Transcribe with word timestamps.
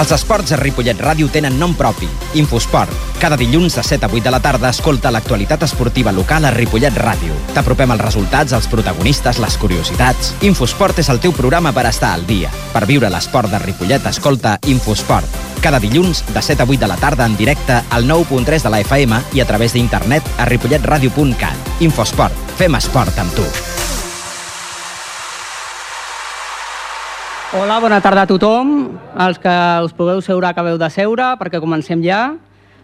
Els 0.00 0.12
esports 0.16 0.54
a 0.54 0.56
Ripollet 0.56 0.96
Ràdio 0.96 1.26
tenen 1.28 1.58
nom 1.60 1.74
propi, 1.76 2.06
Infosport. 2.40 2.92
Cada 3.20 3.36
dilluns 3.36 3.74
de 3.76 3.82
7 3.84 4.06
a 4.06 4.08
8 4.08 4.22
de 4.24 4.30
la 4.32 4.38
tarda 4.40 4.70
escolta 4.72 5.10
l'actualitat 5.12 5.66
esportiva 5.66 6.08
local 6.16 6.46
a 6.48 6.52
Ripollet 6.54 6.96
Ràdio. 6.96 7.36
T'apropem 7.52 7.92
els 7.92 8.00
resultats, 8.00 8.54
els 8.56 8.68
protagonistes, 8.72 9.36
les 9.44 9.58
curiositats. 9.60 10.32
Infosport 10.40 11.02
és 11.04 11.10
el 11.12 11.20
teu 11.20 11.34
programa 11.36 11.74
per 11.76 11.84
estar 11.90 12.14
al 12.14 12.24
dia. 12.24 12.48
Per 12.72 12.86
viure 12.88 13.10
l'esport 13.12 13.52
de 13.52 13.60
Ripollet, 13.60 14.06
escolta 14.08 14.56
Infosport. 14.72 15.36
Cada 15.60 15.82
dilluns 15.84 16.24
de 16.32 16.40
7 16.40 16.64
a 16.64 16.70
8 16.70 16.80
de 16.80 16.88
la 16.88 16.96
tarda 16.96 17.26
en 17.28 17.36
directe 17.36 17.82
al 17.90 18.08
9.3 18.08 18.64
de 18.64 18.72
la 18.72 18.80
FM 18.80 19.20
i 19.36 19.44
a 19.44 19.46
través 19.46 19.76
d'internet 19.76 20.24
a 20.38 20.48
ripolletradio.cat. 20.48 21.76
Infosport. 21.84 22.56
Fem 22.56 22.80
esport 22.80 23.20
amb 23.20 23.36
tu. 23.36 23.44
Hola, 27.52 27.80
bona 27.82 27.98
tarda 27.98 28.22
a 28.22 28.28
tothom. 28.30 28.92
Els 29.18 29.40
que 29.42 29.52
us 29.82 29.90
pugueu 29.98 30.20
seure, 30.22 30.46
acabeu 30.46 30.76
de 30.78 30.86
seure, 30.86 31.32
perquè 31.40 31.58
comencem 31.58 31.98
ja. 32.04 32.36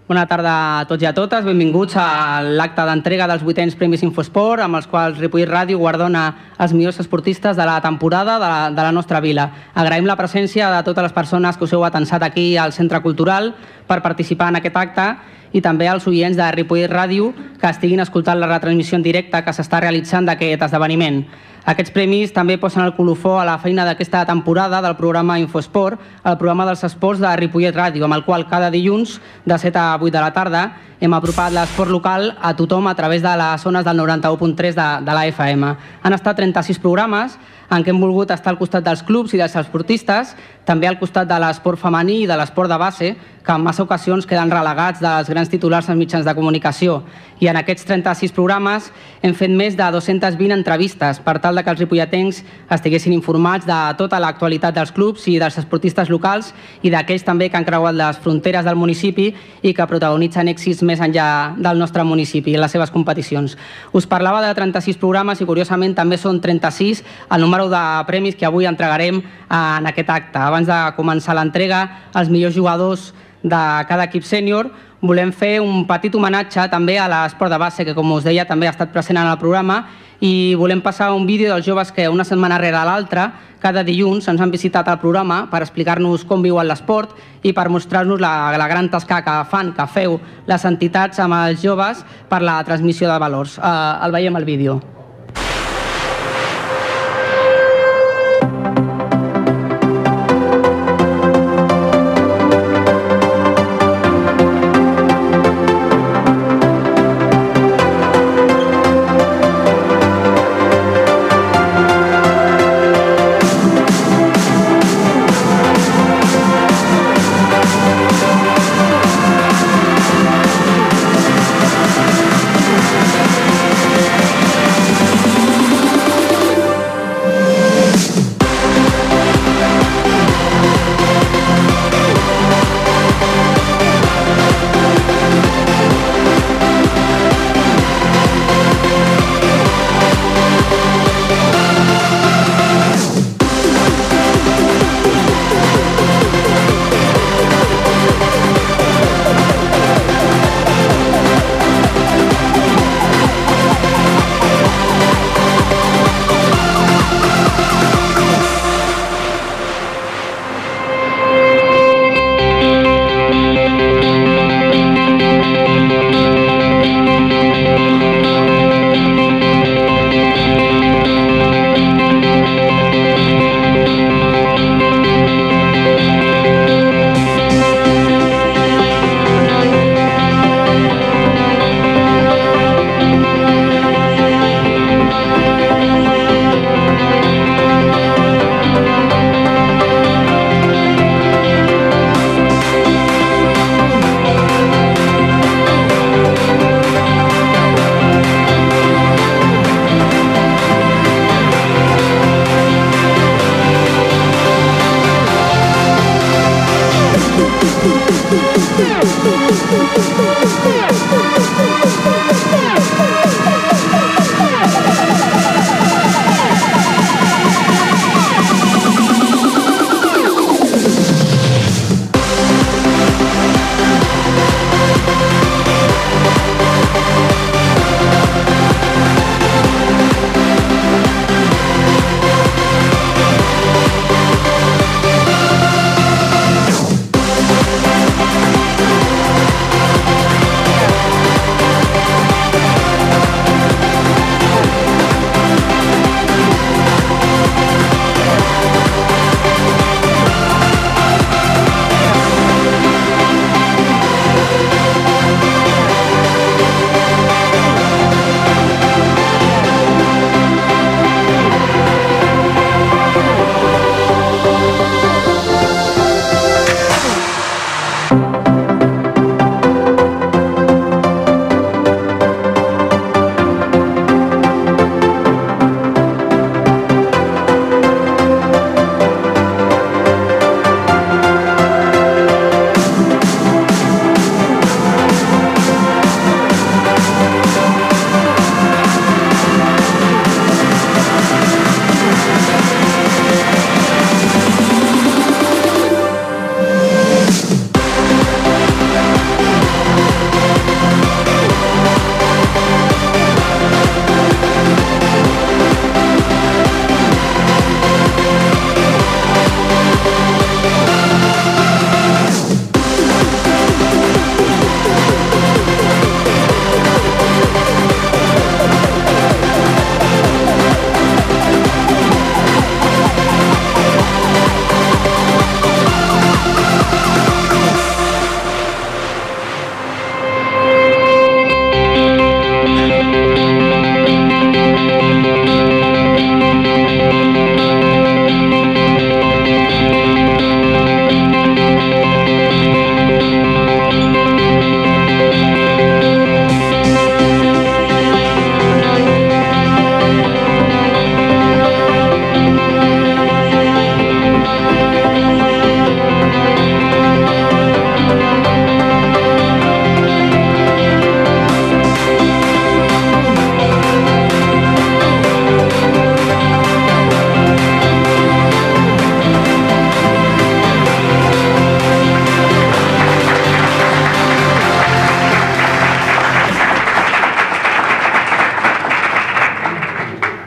Bona 0.08 0.24
tarda 0.26 0.54
a 0.80 0.80
tots 0.90 1.04
i 1.04 1.06
a 1.06 1.12
totes. 1.14 1.44
Benvinguts 1.46 1.94
a 2.02 2.40
l'acte 2.42 2.82
d'entrega 2.88 3.28
dels 3.30 3.44
vuitens 3.46 3.78
Premis 3.78 4.02
Infosport, 4.02 4.64
amb 4.64 4.80
els 4.80 4.90
quals 4.90 5.20
Ripollet 5.22 5.52
Ràdio 5.52 5.78
guardona 5.78 6.24
els 6.58 6.74
millors 6.74 6.98
esportistes 6.98 7.54
de 7.54 7.62
la 7.62 7.78
temporada 7.80 8.40
de 8.42 8.50
la, 8.50 8.60
de 8.74 8.82
la 8.88 8.90
nostra 8.90 9.22
vila. 9.22 9.46
Agraïm 9.78 10.10
la 10.10 10.18
presència 10.18 10.72
de 10.74 10.82
totes 10.82 11.06
les 11.06 11.14
persones 11.14 11.54
que 11.54 11.68
us 11.70 11.78
heu 11.78 11.86
atensat 11.86 12.26
aquí 12.26 12.56
al 12.58 12.74
Centre 12.74 12.98
Cultural 13.06 13.52
per 13.86 14.02
participar 14.02 14.50
en 14.50 14.58
aquest 14.58 14.82
acte 14.82 15.10
i 15.54 15.62
també 15.62 15.86
als 15.86 16.10
oients 16.10 16.34
de 16.34 16.50
Ripollet 16.58 16.90
Ràdio 16.90 17.30
que 17.60 17.70
estiguin 17.70 18.02
escoltant 18.02 18.42
la 18.42 18.50
retransmissió 18.50 18.98
en 18.98 19.06
directe 19.06 19.46
que 19.46 19.54
s'està 19.54 19.78
realitzant 19.78 20.26
d'aquest 20.26 20.66
esdeveniment. 20.66 21.22
Aquests 21.66 21.90
premis 21.90 22.30
també 22.30 22.54
posen 22.62 22.84
el 22.84 22.92
colofó 22.94 23.32
a 23.40 23.44
la 23.44 23.56
feina 23.58 23.82
d'aquesta 23.82 24.20
temporada 24.28 24.78
del 24.84 24.94
programa 24.94 25.40
Infosport, 25.42 25.98
el 26.22 26.36
programa 26.38 26.62
dels 26.68 26.84
esports 26.86 27.18
de 27.18 27.32
Ripollet 27.40 27.74
Ràdio, 27.74 28.04
amb 28.06 28.14
el 28.14 28.22
qual 28.22 28.46
cada 28.46 28.68
dilluns 28.70 29.16
de 29.42 29.58
7 29.58 29.80
a 29.82 29.96
8 29.98 30.12
de 30.14 30.22
la 30.22 30.30
tarda 30.30 30.62
hem 31.00 31.16
apropat 31.18 31.50
l'esport 31.52 31.90
local 31.90 32.30
a 32.38 32.54
tothom 32.54 32.86
a 32.86 32.94
través 32.94 33.24
de 33.24 33.34
les 33.34 33.66
zones 33.66 33.84
del 33.84 33.98
91.3 33.98 34.78
de, 34.78 34.86
de 35.10 35.18
la 35.18 35.26
FM. 35.26 35.74
Han 36.06 36.14
estat 36.14 36.38
36 36.38 36.78
programes 36.78 37.34
en 37.70 37.84
què 37.84 37.92
hem 37.92 38.00
volgut 38.00 38.30
estar 38.30 38.52
al 38.52 38.58
costat 38.60 38.84
dels 38.86 39.02
clubs 39.06 39.34
i 39.34 39.40
dels 39.40 39.56
esportistes, 39.56 40.34
també 40.66 40.88
al 40.88 40.98
costat 40.98 41.28
de 41.30 41.38
l'esport 41.40 41.80
femení 41.80 42.22
i 42.22 42.28
de 42.28 42.36
l'esport 42.38 42.70
de 42.70 42.78
base, 42.78 43.14
que 43.46 43.54
en 43.54 43.62
massa 43.62 43.84
ocasions 43.84 44.26
queden 44.26 44.50
relegats 44.50 44.98
dels 44.98 45.28
grans 45.30 45.48
titulars 45.48 45.86
als 45.88 45.98
mitjans 45.98 46.24
de 46.26 46.34
comunicació. 46.34 47.04
I 47.38 47.46
en 47.46 47.56
aquests 47.60 47.84
36 47.86 48.32
programes 48.34 48.88
hem 49.22 49.36
fet 49.38 49.52
més 49.54 49.76
de 49.78 49.86
220 49.94 50.50
entrevistes 50.56 51.20
per 51.22 51.36
tal 51.38 51.54
de 51.54 51.62
que 51.62 51.70
els 51.70 51.78
ripolletens 51.78 52.40
estiguessin 52.74 53.14
informats 53.14 53.68
de 53.68 53.76
tota 54.00 54.18
l'actualitat 54.18 54.74
dels 54.74 54.90
clubs 54.96 55.28
i 55.30 55.36
dels 55.38 55.58
esportistes 55.62 56.10
locals 56.10 56.50
i 56.82 56.90
d'aquells 56.90 57.22
també 57.22 57.46
que 57.48 57.60
han 57.60 57.68
creuat 57.68 57.94
les 57.94 58.18
fronteres 58.24 58.66
del 58.66 58.80
municipi 58.80 59.28
i 59.62 59.74
que 59.76 59.86
protagonitzen 59.86 60.50
èxits 60.50 60.82
més 60.82 61.04
enllà 61.04 61.54
del 61.54 61.78
nostre 61.78 62.02
municipi 62.02 62.56
i 62.56 62.58
les 62.58 62.74
seves 62.74 62.90
competicions. 62.90 63.54
Us 63.92 64.10
parlava 64.10 64.42
de 64.42 64.50
36 64.58 64.98
programes 64.98 65.40
i 65.40 65.46
curiosament 65.46 65.94
també 65.94 66.18
són 66.18 66.40
36 66.42 67.04
el 67.30 67.46
número 67.56 67.70
de 67.70 68.04
premis 68.06 68.36
que 68.36 68.44
avui 68.44 68.66
entregarem 68.66 69.22
en 69.48 69.86
aquest 69.86 70.10
acte. 70.10 70.38
Abans 70.38 70.66
de 70.66 70.78
començar 70.96 71.34
l'entrega, 71.34 72.10
els 72.14 72.28
millors 72.28 72.54
jugadors 72.54 73.12
de 73.42 73.62
cada 73.88 74.04
equip 74.04 74.24
sènior, 74.24 74.70
volem 75.00 75.32
fer 75.32 75.60
un 75.60 75.86
petit 75.86 76.14
homenatge 76.14 76.68
també 76.68 76.98
a 76.98 77.06
l'esport 77.08 77.50
de 77.50 77.58
base, 77.58 77.84
que 77.84 77.94
com 77.94 78.12
us 78.12 78.24
deia 78.24 78.44
també 78.44 78.66
ha 78.66 78.74
estat 78.74 78.92
present 78.92 79.16
en 79.16 79.28
el 79.30 79.38
programa, 79.38 79.86
i 80.20 80.54
volem 80.56 80.80
passar 80.80 81.12
un 81.12 81.26
vídeo 81.26 81.52
dels 81.52 81.66
joves 81.66 81.92
que 81.92 82.08
una 82.08 82.24
setmana 82.24 82.58
rere 82.58 82.80
l'altra, 82.84 83.30
cada 83.60 83.84
dilluns, 83.84 84.28
ens 84.28 84.40
han 84.40 84.50
visitat 84.50 84.88
al 84.88 84.98
programa 85.00 85.46
per 85.50 85.60
explicar-nos 85.62 86.24
com 86.24 86.42
viuen 86.42 86.68
l'esport 86.68 87.16
i 87.42 87.52
per 87.52 87.68
mostrar-nos 87.68 88.20
la, 88.20 88.56
la 88.56 88.68
gran 88.68 88.88
tasca 88.90 89.22
que 89.24 89.38
fan, 89.50 89.72
que 89.76 89.86
feu 89.92 90.18
les 90.48 90.64
entitats 90.64 91.20
amb 91.20 91.36
els 91.44 91.62
joves 91.62 92.04
per 92.28 92.42
la 92.42 92.62
transmissió 92.64 93.08
de 93.08 93.18
valors. 93.20 93.58
Uh, 93.58 94.04
el 94.06 94.16
veiem 94.16 94.36
al 94.36 94.48
vídeo. 94.48 94.95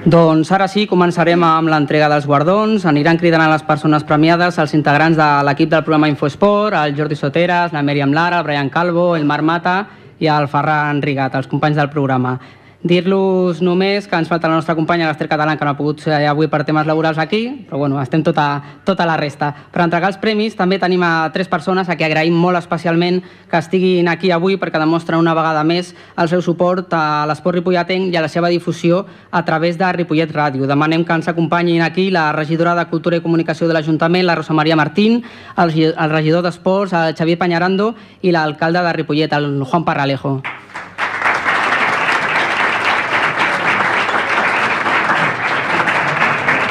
Doncs 0.10 0.50
ara 0.56 0.66
sí, 0.66 0.88
començarem 0.90 1.44
amb 1.46 1.70
l'entrega 1.70 2.08
dels 2.10 2.26
guardons. 2.26 2.86
Aniran 2.90 3.20
cridant 3.20 3.44
a 3.44 3.50
les 3.52 3.62
persones 3.68 4.06
premiades, 4.08 4.56
els 4.58 4.72
integrants 4.74 5.18
de 5.20 5.28
l'equip 5.46 5.70
del 5.70 5.84
programa 5.84 6.10
Infoesport, 6.10 6.74
el 6.80 6.96
Jordi 6.98 7.18
Soteras, 7.20 7.76
la 7.76 7.84
Mèriam 7.86 8.16
Lara, 8.16 8.40
el 8.40 8.48
Brian 8.48 8.72
Calvo, 8.74 9.12
el 9.18 9.28
Marc 9.30 9.46
Mata 9.46 9.76
i 10.18 10.32
el 10.34 10.48
Ferran 10.50 11.04
Rigat, 11.04 11.36
els 11.38 11.52
companys 11.52 11.78
del 11.78 11.92
programa. 11.94 12.40
Dir-los 12.82 13.60
només 13.60 14.06
que 14.08 14.16
ens 14.16 14.30
falta 14.32 14.48
la 14.48 14.56
nostra 14.56 14.72
companya, 14.72 15.10
l'Ester 15.10 15.26
Català, 15.28 15.58
que 15.60 15.66
no 15.68 15.74
ha 15.74 15.76
pogut 15.76 16.00
ser 16.00 16.16
avui 16.30 16.48
per 16.48 16.62
temes 16.64 16.86
laborals 16.88 17.18
aquí, 17.20 17.66
però 17.68 17.76
bueno, 17.82 17.98
estem 18.00 18.24
tota, 18.24 18.46
tota 18.88 19.04
la 19.04 19.18
resta. 19.20 19.50
Per 19.74 19.82
entregar 19.84 20.08
els 20.08 20.20
premis 20.22 20.56
també 20.56 20.78
tenim 20.80 21.04
a 21.04 21.28
tres 21.36 21.52
persones 21.52 21.90
a 21.90 21.98
qui 22.00 22.08
agraïm 22.08 22.38
molt 22.40 22.56
especialment 22.56 23.20
que 23.52 23.60
estiguin 23.60 24.08
aquí 24.08 24.32
avui 24.32 24.56
perquè 24.56 24.80
demostren 24.80 25.20
una 25.20 25.34
vegada 25.36 25.66
més 25.68 25.92
el 26.16 26.32
seu 26.32 26.40
suport 26.42 26.96
a 26.96 27.26
l'esport 27.28 27.60
ripolletenc 27.60 28.14
i 28.14 28.16
a 28.16 28.24
la 28.24 28.32
seva 28.32 28.48
difusió 28.48 29.04
a 29.30 29.44
través 29.44 29.76
de 29.76 29.92
Ripollet 30.00 30.32
Ràdio. 30.32 30.64
Demanem 30.64 31.04
que 31.04 31.20
ens 31.20 31.28
acompanyin 31.28 31.84
aquí 31.84 32.08
la 32.16 32.32
regidora 32.32 32.78
de 32.80 32.88
Cultura 32.88 33.20
i 33.20 33.26
Comunicació 33.26 33.68
de 33.68 33.76
l'Ajuntament, 33.76 34.24
la 34.24 34.40
Rosa 34.40 34.56
Maria 34.56 34.80
Martín, 34.80 35.26
el, 35.58 35.76
el 35.92 36.16
regidor 36.16 36.48
d'Esports, 36.48 36.96
el 36.96 37.12
Xavier 37.20 37.36
Peñarando 37.44 37.92
i 38.22 38.32
l'alcalde 38.32 38.88
de 38.88 38.96
Ripollet, 39.02 39.36
el 39.36 39.66
Juan 39.66 39.84
Parralejo. 39.84 40.38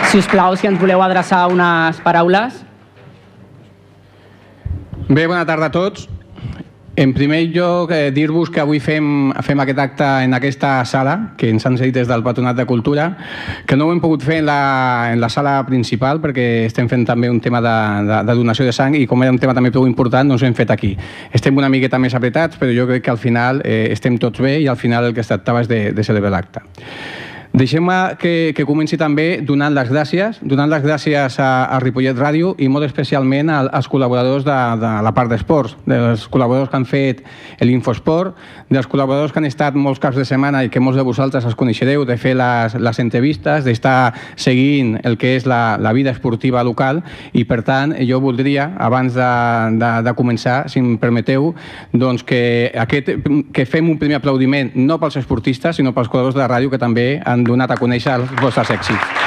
Si 0.09 0.17
us 0.17 0.27
plau, 0.27 0.57
si 0.57 0.65
ens 0.65 0.81
voleu 0.81 1.03
adreçar 1.05 1.51
unes 1.53 1.99
paraules. 2.01 2.63
Bé, 5.09 5.27
bona 5.27 5.45
tarda 5.45 5.69
a 5.69 5.73
tots. 5.75 6.07
En 6.97 7.13
primer 7.13 7.43
lloc, 7.53 7.93
eh, 7.93 8.11
dir-vos 8.11 8.49
que 8.49 8.63
avui 8.63 8.81
fem, 8.81 9.35
fem 9.45 9.61
aquest 9.61 9.79
acte 9.79 10.07
en 10.25 10.33
aquesta 10.35 10.71
sala, 10.89 11.35
que 11.37 11.51
ens 11.53 11.67
han 11.69 11.77
cedit 11.77 11.95
des 11.95 12.09
del 12.09 12.25
Patronat 12.25 12.57
de 12.57 12.65
Cultura, 12.67 13.19
que 13.67 13.77
no 13.77 13.85
ho 13.85 13.93
hem 13.93 14.01
pogut 14.01 14.25
fer 14.25 14.41
en 14.41 14.47
la, 14.47 15.13
en 15.13 15.21
la 15.21 15.29
sala 15.29 15.61
principal 15.69 16.19
perquè 16.25 16.65
estem 16.65 16.89
fent 16.89 17.05
també 17.07 17.29
un 17.31 17.39
tema 17.45 17.61
de, 17.61 17.77
de, 18.09 18.25
de 18.33 18.35
donació 18.41 18.65
de 18.65 18.73
sang 18.73 18.97
i 18.97 19.07
com 19.07 19.23
era 19.23 19.31
un 19.31 19.39
tema 19.39 19.55
també 19.55 19.71
prou 19.71 19.87
important, 19.87 20.27
no 20.27 20.41
ens 20.41 20.43
ho 20.43 20.49
hem 20.49 20.57
fet 20.57 20.73
aquí. 20.73 20.97
Estem 21.31 21.57
una 21.57 21.69
miqueta 21.69 22.01
més 22.01 22.17
apretats, 22.17 22.57
però 22.57 22.73
jo 22.73 22.89
crec 22.89 23.05
que 23.05 23.15
al 23.15 23.21
final 23.21 23.61
eh, 23.63 23.93
estem 23.93 24.17
tots 24.19 24.41
bé 24.41 24.57
i 24.65 24.67
al 24.73 24.81
final 24.81 25.05
el 25.05 25.15
que 25.15 25.21
es 25.21 25.29
tractava 25.29 25.61
és 25.61 25.69
de, 25.69 25.93
de 25.93 26.03
celebrar 26.03 26.33
l'acte. 26.33 26.65
Deixem-me 27.53 28.17
que, 28.21 28.53
que 28.53 28.65
comenci 28.69 28.99
també 29.01 29.41
donant 29.41 29.73
les 29.73 29.89
gràcies, 29.89 30.37
donant 30.45 30.69
les 30.69 30.83
gràcies 30.85 31.39
a, 31.41 31.49
a 31.73 31.79
Ripollet 31.81 32.17
Ràdio 32.19 32.53
i 32.61 32.69
molt 32.69 32.85
especialment 32.85 33.49
als 33.51 33.89
col·laboradors 33.89 34.45
de, 34.45 34.57
de 34.83 34.91
la 35.05 35.13
part 35.17 35.33
d'esports, 35.33 35.79
dels 35.89 36.27
col·laboradors 36.29 36.69
que 36.69 36.77
han 36.77 36.87
fet 36.89 37.23
l'Infosport, 37.65 38.37
dels 38.69 38.87
col·laboradors 38.87 39.33
que 39.33 39.41
han 39.41 39.49
estat 39.49 39.79
molts 39.81 40.01
caps 40.03 40.21
de 40.21 40.27
setmana 40.29 40.61
i 40.67 40.69
que 40.69 40.83
molts 40.83 41.01
de 41.01 41.07
vosaltres 41.09 41.47
els 41.49 41.57
coneixereu, 41.57 42.05
de 42.05 42.19
fer 42.21 42.35
les, 42.37 42.77
les 42.77 43.01
entrevistes, 43.01 43.65
d'estar 43.65 44.13
seguint 44.37 44.99
el 45.09 45.17
que 45.17 45.35
és 45.39 45.49
la, 45.49 45.79
la 45.81 45.95
vida 45.97 46.13
esportiva 46.13 46.63
local 46.63 47.01
i 47.33 47.47
per 47.49 47.63
tant 47.65 47.97
jo 48.05 48.21
voldria, 48.21 48.69
abans 48.77 49.17
de, 49.17 49.33
de, 49.81 49.93
de 50.05 50.15
començar, 50.21 50.59
si 50.69 50.83
em 50.85 50.99
permeteu, 51.01 51.55
doncs 51.97 52.27
que, 52.29 52.71
aquest, 52.77 53.11
que 53.57 53.67
fem 53.67 53.89
un 53.89 53.99
primer 53.99 54.21
aplaudiment 54.21 54.75
no 54.77 55.01
pels 55.01 55.17
esportistes 55.23 55.81
sinó 55.81 55.97
pels 55.97 56.13
col·laboradors 56.13 56.37
de 56.37 56.45
la 56.45 56.53
ràdio 56.53 56.71
que 56.71 56.81
també 56.81 57.09
han 57.25 57.38
han 57.39 57.47
donat 57.47 57.71
a 57.71 57.79
conèixer 57.81 58.19
els 58.19 58.37
vostres 58.43 58.75
èxits. 58.75 59.19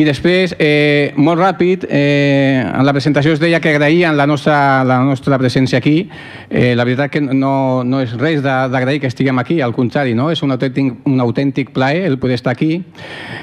I 0.00 0.04
després, 0.06 0.54
eh, 0.56 1.12
molt 1.16 1.40
ràpid, 1.40 1.84
eh, 1.88 2.62
en 2.62 2.86
la 2.86 2.92
presentació 2.94 3.32
es 3.32 3.40
deia 3.40 3.58
que 3.60 3.74
agraïen 3.74 4.16
la 4.16 4.26
nostra, 4.26 4.84
la 4.84 5.00
nostra 5.02 5.36
presència 5.36 5.78
aquí. 5.78 6.08
Eh, 6.48 6.76
la 6.76 6.84
veritat 6.84 7.10
que 7.10 7.20
no, 7.20 7.82
no 7.84 8.00
és 8.00 8.14
res 8.16 8.40
d'agrair 8.40 9.00
que 9.00 9.08
estiguem 9.08 9.38
aquí, 9.38 9.60
al 9.60 9.74
contrari, 9.74 10.14
no? 10.14 10.30
és 10.30 10.42
un 10.42 10.52
autèntic, 10.52 10.94
un 11.04 11.20
autèntic 11.20 11.72
plaer 11.74 12.06
el 12.06 12.18
poder 12.18 12.38
estar 12.38 12.52
aquí. 12.52 12.84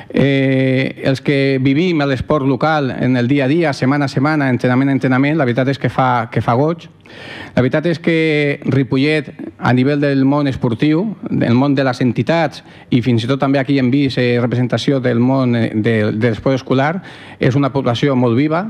Eh, 0.10 1.02
els 1.04 1.22
que 1.22 1.60
vivim 1.62 2.00
l'esport 2.08 2.48
local 2.48 2.96
en 2.98 3.18
el 3.18 3.28
dia 3.28 3.46
a 3.46 3.48
dia, 3.48 3.74
setmana 3.74 4.06
a 4.06 4.08
setmana, 4.08 4.50
entrenament 4.50 4.90
a 4.90 4.94
entrenament, 4.94 5.38
la 5.38 5.46
veritat 5.46 5.68
és 5.68 5.78
que 5.78 5.90
fa, 5.90 6.30
que 6.32 6.42
fa 6.42 6.56
goig. 6.56 6.88
La 7.56 7.64
veritat 7.64 7.88
és 7.90 8.00
que 8.00 8.60
Ripollet, 8.66 9.32
a 9.58 9.74
nivell 9.74 10.02
del 10.02 10.26
món 10.26 10.48
esportiu, 10.48 11.16
del 11.30 11.56
món 11.58 11.76
de 11.76 11.86
les 11.88 12.02
entitats 12.04 12.64
i 12.94 13.02
fins 13.02 13.24
i 13.26 13.30
tot 13.30 13.42
també 13.42 13.60
aquí 13.60 13.80
hem 13.80 13.90
vist 13.92 14.20
eh, 14.22 14.38
representació 14.42 15.00
del 15.02 15.20
món 15.20 15.56
eh, 15.56 15.72
de, 15.74 15.96
de 16.14 16.30
l'esport 16.30 16.58
escolar, 16.60 17.02
és 17.40 17.56
una 17.56 17.72
població 17.74 18.16
molt 18.16 18.38
viva, 18.38 18.64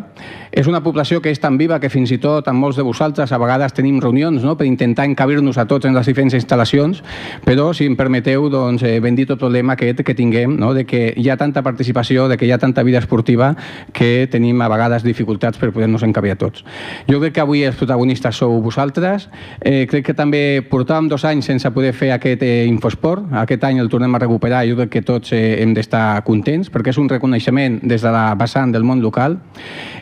és 0.51 0.67
una 0.67 0.81
població 0.83 1.21
que 1.21 1.31
és 1.31 1.39
tan 1.39 1.57
viva 1.57 1.79
que 1.79 1.91
fins 1.91 2.11
i 2.11 2.19
tot 2.21 2.47
amb 2.47 2.63
molts 2.63 2.77
de 2.79 2.85
vosaltres 2.87 3.31
a 3.31 3.39
vegades 3.41 3.75
tenim 3.75 3.99
reunions 4.03 4.43
no? 4.43 4.55
per 4.57 4.67
intentar 4.67 5.05
encabir-nos 5.07 5.57
a 5.57 5.67
tots 5.67 5.85
en 5.85 5.95
les 5.95 6.07
diferents 6.07 6.35
instal·lacions, 6.37 7.03
però 7.45 7.69
si 7.75 7.87
em 7.87 7.95
permeteu, 7.99 8.49
doncs, 8.49 8.83
eh, 8.83 8.97
el 8.97 9.37
problema 9.37 9.73
aquest 9.73 10.03
que 10.03 10.15
tinguem, 10.15 10.57
no? 10.59 10.73
de 10.73 10.85
que 10.85 11.13
hi 11.15 11.29
ha 11.29 11.37
tanta 11.37 11.61
participació, 11.63 12.27
de 12.27 12.37
que 12.37 12.45
hi 12.45 12.51
ha 12.51 12.57
tanta 12.57 12.83
vida 12.83 12.99
esportiva 12.99 13.55
que 13.93 14.27
tenim 14.31 14.61
a 14.61 14.67
vegades 14.67 15.03
dificultats 15.03 15.57
per 15.57 15.71
poder-nos 15.71 16.03
encabir 16.03 16.31
a 16.31 16.39
tots. 16.39 16.65
Jo 17.07 17.19
crec 17.21 17.37
que 17.37 17.43
avui 17.43 17.63
els 17.63 17.77
protagonistes 17.79 18.26
sou 18.31 18.61
vosaltres. 18.61 19.27
Eh, 19.61 19.85
crec 19.89 20.05
que 20.09 20.15
també 20.17 20.61
portàvem 20.69 21.09
dos 21.11 21.25
anys 21.27 21.47
sense 21.49 21.71
poder 21.71 21.93
fer 21.93 22.11
aquest 22.15 22.43
eh, 22.43 22.65
Infosport. 22.67 23.29
Aquest 23.43 23.63
any 23.67 23.81
el 23.83 23.89
tornem 23.89 24.15
a 24.15 24.21
recuperar 24.23 24.63
i 24.65 24.71
jo 24.71 24.79
crec 24.81 24.93
que 24.97 25.03
tots 25.05 25.33
eh, 25.35 25.61
hem 25.61 25.73
d'estar 25.77 26.23
contents 26.27 26.71
perquè 26.73 26.93
és 26.93 27.01
un 27.01 27.09
reconeixement 27.09 27.79
des 27.83 28.03
de 28.03 28.13
la 28.13 28.33
vessant 28.39 28.73
del 28.73 28.85
món 28.87 29.01
local 29.03 29.39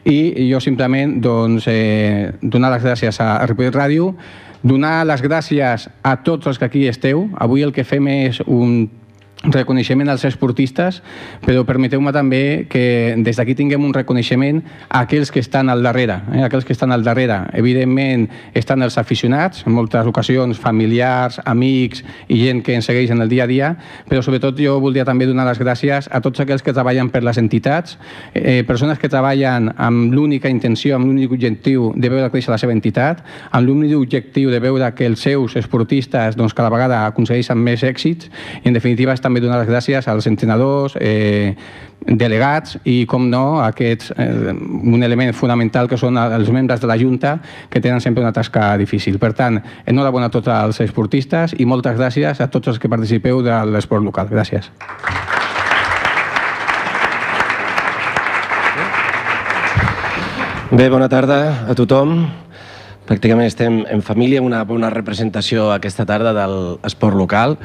i 0.06 0.50
jo 0.50 0.60
simplement 0.62 1.20
doncs, 1.22 1.68
eh, 1.68 2.34
donar 2.42 2.74
les 2.76 2.84
gràcies 2.84 3.22
a 3.22 3.46
Ripollet 3.46 3.76
Ràdio, 3.76 4.14
donar 4.64 5.06
les 5.06 5.22
gràcies 5.22 5.90
a 6.02 6.16
tots 6.24 6.48
els 6.48 6.60
que 6.60 6.66
aquí 6.66 6.88
esteu. 6.88 7.28
Avui 7.38 7.62
el 7.62 7.74
que 7.74 7.86
fem 7.86 8.08
és 8.10 8.42
un 8.46 8.90
reconeixement 9.52 10.10
als 10.10 10.26
esportistes, 10.26 11.02
però 11.46 11.66
permeteu-me 11.68 12.14
també 12.16 12.66
que 12.70 13.16
des 13.18 13.38
d'aquí 13.38 13.56
tinguem 13.56 13.84
un 13.86 13.94
reconeixement 13.94 14.62
a 14.90 15.04
aquells 15.06 15.32
que 15.32 15.40
estan 15.44 15.70
al 15.70 15.84
darrere, 15.84 16.22
eh? 16.34 16.44
aquells 16.46 16.66
que 16.66 16.74
estan 16.74 16.92
al 16.92 17.04
darrere. 17.04 17.42
Evidentment 17.54 18.28
estan 18.54 18.84
els 18.84 18.98
aficionats, 18.98 19.64
en 19.66 19.76
moltes 19.76 20.08
ocasions 20.08 20.60
familiars, 20.60 21.40
amics 21.46 22.04
i 22.28 22.42
gent 22.44 22.64
que 22.66 22.76
ens 22.76 22.90
segueix 22.90 23.12
en 23.14 23.22
el 23.22 23.30
dia 23.30 23.46
a 23.46 23.48
dia, 23.48 23.72
però 24.10 24.24
sobretot 24.26 24.58
jo 24.60 24.80
voldria 24.82 25.06
també 25.06 25.28
donar 25.30 25.48
les 25.48 25.62
gràcies 25.62 26.10
a 26.12 26.22
tots 26.22 26.42
aquells 26.42 26.64
que 26.66 26.74
treballen 26.74 27.12
per 27.14 27.24
les 27.24 27.38
entitats, 27.42 28.00
eh, 28.34 28.64
persones 28.68 29.00
que 29.00 29.10
treballen 29.10 29.72
amb 29.78 30.14
l'única 30.14 30.50
intenció, 30.50 30.96
amb 30.96 31.06
l'únic 31.08 31.32
objectiu 31.32 31.92
de 31.96 32.10
veure 32.10 32.32
créixer 32.34 32.54
la 32.54 32.60
seva 32.62 32.74
entitat, 32.74 33.24
amb 33.52 33.68
l'únic 33.68 33.96
objectiu 33.98 34.52
de 34.52 34.60
veure 34.60 34.92
que 34.96 35.06
els 35.06 35.22
seus 35.22 35.56
esportistes 35.56 36.36
doncs, 36.36 36.54
cada 36.54 36.72
vegada 36.74 37.06
aconsegueixen 37.06 37.58
més 37.58 37.84
èxits 37.84 38.30
i 38.64 38.70
en 38.70 38.74
definitiva 38.74 39.14
estan 39.14 39.35
també 39.36 39.44
donar 39.44 39.60
les 39.60 39.68
gràcies 39.68 40.08
als 40.08 40.28
entrenadors, 40.30 40.96
eh, 40.96 41.56
delegats 42.08 42.78
i, 42.86 43.06
com 43.06 43.28
no, 43.30 43.60
aquests, 43.60 44.14
eh, 44.16 44.54
un 44.56 45.04
element 45.04 45.34
fonamental 45.34 45.90
que 45.90 45.98
són 45.98 46.16
els 46.18 46.50
membres 46.50 46.80
de 46.80 46.88
la 46.88 46.96
Junta 46.98 47.42
que 47.70 47.82
tenen 47.82 48.00
sempre 48.00 48.24
una 48.24 48.32
tasca 48.32 48.78
difícil. 48.78 49.20
Per 49.20 49.34
tant, 49.34 49.60
enhorabona 49.86 50.28
a 50.28 50.32
tots 50.32 50.48
els 50.48 50.80
esportistes 50.80 51.56
i 51.60 51.66
moltes 51.66 51.98
gràcies 51.98 52.40
a 52.40 52.48
tots 52.48 52.68
els 52.68 52.80
que 52.80 52.88
participeu 52.88 53.42
de 53.44 53.58
l'esport 53.66 54.04
local. 54.04 54.30
Gràcies. 54.32 54.72
Bé, 60.72 60.88
bona 60.90 61.10
tarda 61.10 61.68
a 61.68 61.76
tothom. 61.76 62.30
Pràcticament 63.06 63.48
estem 63.48 63.84
en 63.90 64.02
família, 64.02 64.42
una 64.42 64.64
bona 64.64 64.90
representació 64.90 65.72
aquesta 65.74 66.06
tarda 66.06 66.32
de 66.34 66.48
l'esport 66.48 67.18
local. 67.18 67.60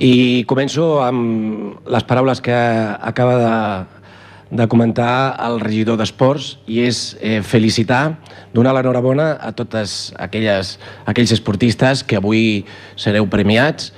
I 0.00 0.46
començo 0.48 1.02
amb 1.04 1.88
les 1.92 2.04
paraules 2.08 2.40
que 2.40 2.56
acaba 2.56 3.34
de, 3.36 4.56
de 4.56 4.66
comentar 4.72 5.36
el 5.44 5.58
regidor 5.60 5.98
d'Esports 6.00 6.54
i 6.64 6.78
és 6.86 7.18
eh, 7.20 7.42
felicitar, 7.44 8.14
donar 8.56 8.72
l'enhorabona 8.72 9.34
a 9.36 9.50
totes 9.52 10.14
aquelles, 10.16 10.78
aquells 11.04 11.34
esportistes 11.36 12.00
que 12.00 12.16
avui 12.16 12.64
sereu 12.96 13.28
premiats. 13.28 13.90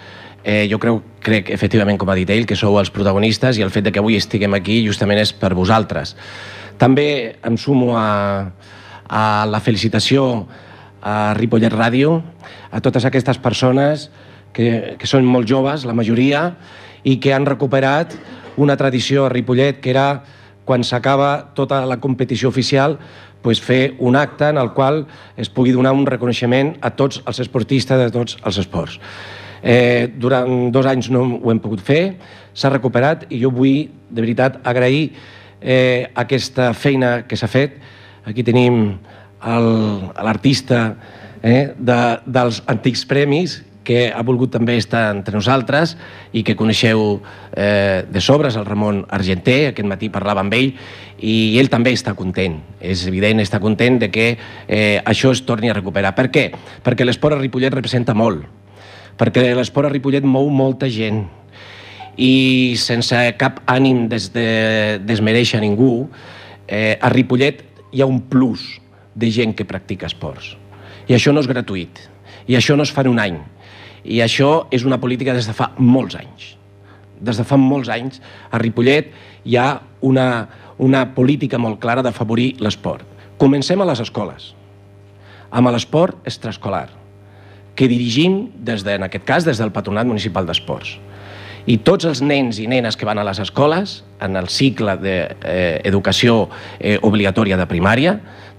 Eh, 0.42 0.66
jo 0.66 0.80
crec, 0.82 1.06
crec, 1.22 1.52
efectivament, 1.54 2.00
com 2.02 2.10
ha 2.10 2.18
dit 2.18 2.34
ell, 2.34 2.48
que 2.50 2.58
sou 2.58 2.80
els 2.82 2.90
protagonistes 2.90 3.60
i 3.60 3.62
el 3.62 3.70
fet 3.70 3.86
de 3.86 3.94
que 3.94 4.02
avui 4.02 4.18
estiguem 4.18 4.58
aquí 4.58 4.80
justament 4.82 5.22
és 5.22 5.30
per 5.30 5.52
vosaltres. 5.54 6.16
També 6.82 7.38
em 7.46 7.54
sumo 7.54 7.94
a, 7.94 8.50
a 9.06 9.22
la 9.46 9.62
felicitació 9.62 10.48
a 10.98 11.30
Ripollet 11.38 11.70
Ràdio, 11.70 12.18
a 12.74 12.82
totes 12.82 13.06
aquestes 13.06 13.38
persones 13.38 14.08
que, 14.10 14.31
que 14.52 15.08
són 15.08 15.26
molt 15.26 15.48
joves, 15.48 15.86
la 15.88 15.96
majoria, 15.96 16.52
i 17.02 17.18
que 17.18 17.32
han 17.34 17.46
recuperat 17.48 18.14
una 18.56 18.76
tradició 18.76 19.26
a 19.26 19.32
Ripollet 19.32 19.80
que 19.80 19.90
era 19.90 20.22
quan 20.64 20.84
s'acaba 20.84 21.54
tota 21.56 21.82
la 21.86 21.98
competició 21.98 22.48
oficial 22.52 22.98
pues, 23.42 23.60
fer 23.60 23.94
un 23.98 24.16
acte 24.16 24.48
en 24.48 24.58
el 24.58 24.72
qual 24.72 25.06
es 25.36 25.50
pugui 25.50 25.72
donar 25.74 25.92
un 25.92 26.06
reconeixement 26.06 26.76
a 26.80 26.92
tots 26.94 27.22
els 27.26 27.40
esportistes 27.42 27.98
de 27.98 28.10
tots 28.14 28.38
els 28.44 28.58
esports. 28.62 29.00
Eh, 29.62 30.10
durant 30.18 30.70
dos 30.74 30.86
anys 30.90 31.10
no 31.10 31.22
ho 31.38 31.50
hem 31.50 31.60
pogut 31.62 31.82
fer, 31.82 32.16
s'ha 32.54 32.70
recuperat 32.70 33.26
i 33.30 33.40
jo 33.42 33.50
vull, 33.54 33.88
de 34.10 34.22
veritat, 34.22 34.60
agrair 34.66 35.12
eh, 35.60 36.10
aquesta 36.14 36.72
feina 36.74 37.22
que 37.26 37.38
s'ha 37.38 37.50
fet. 37.50 37.78
Aquí 38.26 38.42
tenim 38.46 38.98
l'artista 39.42 40.94
eh, 41.42 41.74
de, 41.78 42.00
dels 42.26 42.62
antics 42.70 43.06
premis 43.10 43.60
que 43.84 44.12
ha 44.14 44.22
volgut 44.22 44.52
també 44.54 44.76
estar 44.78 45.08
entre 45.14 45.34
nosaltres 45.36 45.96
i 46.32 46.44
que 46.46 46.56
coneixeu 46.58 47.20
eh, 47.52 48.04
de 48.08 48.22
sobres, 48.22 48.56
el 48.56 48.66
Ramon 48.66 49.02
Argenter, 49.10 49.72
aquest 49.72 49.88
matí 49.88 50.10
parlava 50.12 50.44
amb 50.44 50.54
ell, 50.56 50.72
i 51.22 51.58
ell 51.60 51.70
també 51.70 51.92
està 51.94 52.14
content, 52.18 52.58
és 52.80 53.04
evident, 53.10 53.42
està 53.42 53.60
content 53.62 54.00
de 54.02 54.10
que 54.14 54.26
eh, 54.34 54.98
això 55.04 55.32
es 55.34 55.44
torni 55.46 55.70
a 55.70 55.76
recuperar. 55.76 56.14
Per 56.18 56.28
què? 56.34 56.48
Perquè 56.82 57.06
l'esport 57.06 57.36
a 57.36 57.42
Ripollet 57.42 57.74
representa 57.74 58.14
molt, 58.14 58.46
perquè 59.18 59.52
l'esport 59.54 59.90
a 59.90 59.92
Ripollet 59.92 60.26
mou 60.26 60.50
molta 60.50 60.90
gent, 60.90 61.24
i 62.16 62.74
sense 62.76 63.16
cap 63.40 63.62
ànim 63.70 64.06
des 64.10 64.28
de 64.34 65.00
desmereixer 65.00 65.62
ningú, 65.62 66.08
eh, 66.68 66.98
a 67.00 67.08
Ripollet 67.08 67.62
hi 67.92 68.02
ha 68.02 68.08
un 68.08 68.20
plus 68.28 68.80
de 69.14 69.30
gent 69.30 69.54
que 69.56 69.64
practica 69.68 70.06
esports. 70.06 70.56
I 71.08 71.16
això 71.16 71.32
no 71.32 71.40
és 71.40 71.48
gratuït. 71.48 71.98
I 72.48 72.56
això 72.56 72.76
no 72.76 72.82
es 72.86 72.92
fa 72.92 73.04
en 73.04 73.12
un 73.12 73.20
any. 73.20 73.38
I 74.04 74.22
això 74.24 74.66
és 74.74 74.84
una 74.84 74.98
política 75.00 75.34
des 75.34 75.46
de 75.46 75.54
fa 75.56 75.70
molts 75.78 76.16
anys. 76.18 76.56
Des 77.22 77.38
de 77.38 77.46
fa 77.46 77.58
molts 77.60 77.90
anys 77.92 78.18
a 78.50 78.58
Ripollet 78.58 79.12
hi 79.44 79.56
ha 79.56 79.68
una, 80.02 80.48
una 80.78 81.04
política 81.14 81.58
molt 81.58 81.80
clara 81.82 82.02
d'afavorir 82.02 82.56
l'esport. 82.60 83.06
Comencem 83.38 83.80
a 83.80 83.86
les 83.88 84.02
escoles, 84.02 84.52
amb 85.50 85.70
l'esport 85.70 86.26
extraescolar, 86.26 86.88
que 87.74 87.88
dirigim, 87.88 88.50
des 88.54 88.84
de, 88.84 88.96
en 88.98 89.06
aquest 89.06 89.24
cas, 89.24 89.46
des 89.46 89.58
del 89.58 89.72
Patronat 89.72 90.06
Municipal 90.06 90.46
d'Esports. 90.46 90.98
I 91.66 91.78
tots 91.86 92.08
els 92.08 92.20
nens 92.26 92.58
i 92.58 92.66
nenes 92.66 92.98
que 92.98 93.06
van 93.06 93.20
a 93.22 93.24
les 93.24 93.38
escoles, 93.38 94.00
en 94.20 94.36
el 94.36 94.48
cicle 94.50 94.96
d'educació 94.98 96.48
eh, 96.80 96.94
eh, 96.94 96.98
obligatòria 97.06 97.56
de 97.60 97.68
primària, 97.70 98.16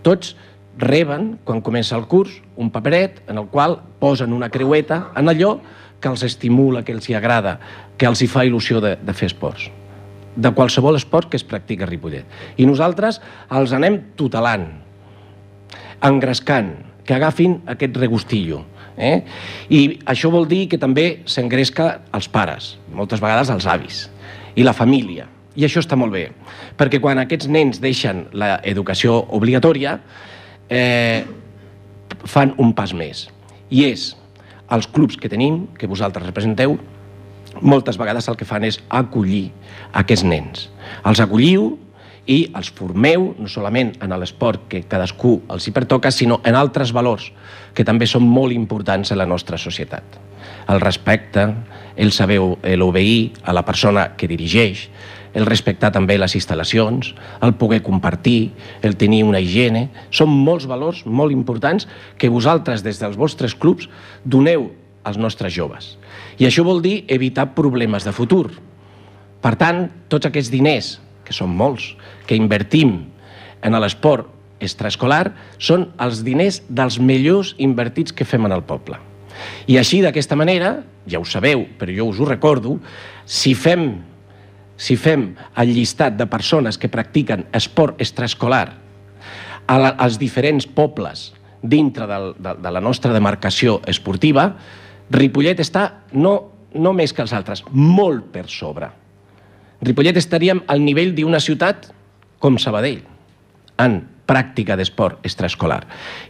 tots 0.07 0.37
reben, 0.77 1.37
quan 1.45 1.61
comença 1.61 1.95
el 1.97 2.07
curs, 2.09 2.39
un 2.57 2.71
paperet 2.73 3.21
en 3.29 3.37
el 3.37 3.47
qual 3.51 3.79
posen 3.99 4.33
una 4.33 4.49
creueta 4.49 5.11
en 5.15 5.29
allò 5.29 5.57
que 6.01 6.09
els 6.09 6.23
estimula, 6.23 6.83
que 6.83 6.91
els 6.95 7.07
hi 7.09 7.15
agrada, 7.15 7.59
que 7.97 8.09
els 8.09 8.21
hi 8.21 8.27
fa 8.27 8.43
il·lusió 8.45 8.81
de, 8.83 8.97
de 8.99 9.13
fer 9.15 9.31
esports 9.31 9.69
de 10.35 10.51
qualsevol 10.51 10.97
esport 10.97 11.29
que 11.29 11.37
es 11.37 11.43
practica 11.45 11.85
a 11.85 11.89
Ripollet. 11.89 12.25
I 12.57 12.65
nosaltres 12.65 13.19
els 13.53 13.73
anem 13.75 13.99
tutelant, 14.17 14.65
engrescant, 16.01 16.73
que 17.03 17.15
agafin 17.15 17.59
aquest 17.67 17.97
regustillo. 17.99 18.63
Eh? 18.97 19.23
I 19.69 19.81
això 20.09 20.31
vol 20.31 20.47
dir 20.47 20.67
que 20.71 20.79
també 20.79 21.23
s'engresca 21.25 22.05
als 22.13 22.29
pares, 22.31 22.77
moltes 22.93 23.21
vegades 23.21 23.51
als 23.51 23.67
avis, 23.67 24.05
i 24.55 24.63
la 24.63 24.75
família. 24.77 25.27
I 25.53 25.67
això 25.67 25.83
està 25.83 25.97
molt 25.99 26.13
bé, 26.15 26.27
perquè 26.77 27.01
quan 27.01 27.19
aquests 27.21 27.49
nens 27.51 27.81
deixen 27.81 28.25
l'educació 28.33 29.19
obligatòria, 29.37 29.99
eh, 30.69 31.23
fan 32.25 32.53
un 32.57 32.73
pas 32.73 32.93
més. 32.93 33.27
I 33.69 33.85
és 33.89 34.13
els 34.73 34.87
clubs 34.87 35.17
que 35.19 35.29
tenim, 35.29 35.65
que 35.77 35.89
vosaltres 35.89 36.25
representeu, 36.25 36.77
moltes 37.61 37.99
vegades 37.99 38.27
el 38.29 38.37
que 38.37 38.47
fan 38.47 38.65
és 38.65 38.79
acollir 38.89 39.51
aquests 39.93 40.25
nens. 40.25 40.67
Els 41.05 41.21
acolliu 41.21 41.73
i 42.25 42.37
els 42.55 42.69
formeu 42.71 43.33
no 43.37 43.49
solament 43.51 43.93
en 44.01 44.15
l'esport 44.15 44.69
que 44.71 44.85
cadascú 44.87 45.41
els 45.51 45.67
hi 45.67 45.73
pertoca, 45.75 46.11
sinó 46.11 46.39
en 46.47 46.55
altres 46.55 46.93
valors 46.95 47.29
que 47.75 47.85
també 47.85 48.07
són 48.07 48.23
molt 48.23 48.55
importants 48.55 49.11
a 49.11 49.19
la 49.19 49.27
nostra 49.27 49.59
societat. 49.59 50.19
El 50.71 50.79
respecte, 50.79 51.49
el 51.95 52.11
saber 52.15 52.39
l'obeir 52.79 53.33
a 53.43 53.53
la 53.53 53.65
persona 53.67 54.13
que 54.17 54.29
dirigeix, 54.31 54.87
el 55.33 55.47
respectar 55.49 55.91
també 55.93 56.17
les 56.19 56.35
instal·lacions, 56.37 57.13
el 57.41 57.55
poder 57.57 57.81
compartir, 57.85 58.53
el 58.85 58.95
tenir 58.97 59.23
una 59.25 59.41
higiene, 59.41 59.87
són 60.13 60.29
molts 60.29 60.67
valors 60.69 61.03
molt 61.05 61.33
importants 61.33 61.87
que 62.21 62.29
vosaltres 62.29 62.85
des 62.85 63.01
dels 63.01 63.17
vostres 63.17 63.55
clubs 63.55 63.89
doneu 64.23 64.69
als 65.03 65.17
nostres 65.17 65.53
joves. 65.53 65.97
I 66.37 66.47
això 66.47 66.63
vol 66.65 66.81
dir 66.81 67.03
evitar 67.11 67.51
problemes 67.57 68.05
de 68.05 68.13
futur. 68.13 68.51
Per 69.43 69.55
tant, 69.59 69.87
tots 70.07 70.29
aquests 70.29 70.53
diners, 70.53 70.97
que 71.25 71.35
són 71.35 71.51
molts, 71.55 71.93
que 72.27 72.37
invertim 72.37 72.95
en 73.63 73.79
l'esport 73.79 74.29
extraescolar, 74.63 75.33
són 75.57 75.89
els 75.99 76.21
diners 76.23 76.61
dels 76.69 76.99
millors 76.99 77.53
invertits 77.57 78.15
que 78.15 78.27
fem 78.27 78.45
en 78.47 78.55
el 78.55 78.63
poble. 78.63 78.99
I 79.67 79.79
així, 79.81 79.99
d'aquesta 80.03 80.37
manera, 80.39 80.77
ja 81.09 81.19
ho 81.19 81.25
sabeu, 81.27 81.65
però 81.79 81.91
jo 81.91 82.07
us 82.11 82.21
ho 82.21 82.27
recordo, 82.29 82.77
si 83.25 83.55
fem 83.57 83.97
si 84.83 84.97
fem 84.99 85.29
el 85.61 85.71
llistat 85.71 86.17
de 86.19 86.27
persones 86.27 86.77
que 86.77 86.91
practiquen 86.91 87.47
esport 87.55 88.01
extraescolar 88.03 88.65
als 89.71 90.17
diferents 90.19 90.67
pobles 90.67 91.29
dintre 91.63 92.07
del, 92.09 92.33
de, 92.35 92.55
de 92.59 92.71
la 92.75 92.81
nostra 92.83 93.13
demarcació 93.15 93.77
esportiva, 93.87 94.49
Ripollet 95.13 95.61
està 95.63 95.85
no, 96.11 96.33
no 96.75 96.91
més 96.91 97.15
que 97.15 97.23
els 97.23 97.31
altres, 97.31 97.63
molt 97.71 98.27
per 98.33 98.49
sobre. 98.51 98.89
Ripollet 99.83 100.19
estaríem 100.19 100.63
al 100.67 100.83
nivell 100.83 101.13
d'una 101.15 101.39
ciutat 101.43 101.87
com 102.43 102.59
Sabadell, 102.59 102.99
en 103.79 104.01
pràctica 104.27 104.75
d'esport 104.79 105.23
extraescolar. 105.23 105.81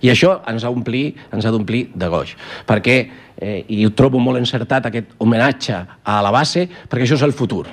I 0.06 0.14
això 0.14 0.40
ens 0.50 0.64
ha 0.64 0.70
d'omplir 0.70 1.06
ens 1.34 1.46
ha 1.46 1.52
d'omplir 1.54 1.88
de 1.94 2.10
goix, 2.10 2.36
perquè, 2.70 2.98
eh, 3.38 3.64
i 3.68 3.86
ho 3.86 3.94
trobo 3.98 4.22
molt 4.22 4.38
encertat, 4.38 4.86
aquest 4.86 5.18
homenatge 5.18 5.80
a 6.04 6.22
la 6.22 6.32
base, 6.34 6.68
perquè 6.90 7.08
això 7.08 7.18
és 7.18 7.26
el 7.26 7.34
futur. 7.34 7.66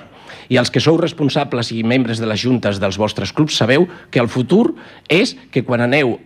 I 0.51 0.59
els 0.59 0.71
que 0.73 0.83
sou 0.83 0.99
responsables 0.99 1.71
i 1.73 1.85
membres 1.87 2.19
de 2.19 2.27
les 2.27 2.43
juntes 2.43 2.81
dels 2.83 2.99
vostres 2.99 3.33
clubs 3.33 3.57
sabeu 3.57 3.87
que 4.11 4.21
el 4.23 4.29
futur 4.29 4.75
és 5.09 5.37
que 5.55 5.63
quan 5.63 5.85
aneu 5.85 6.17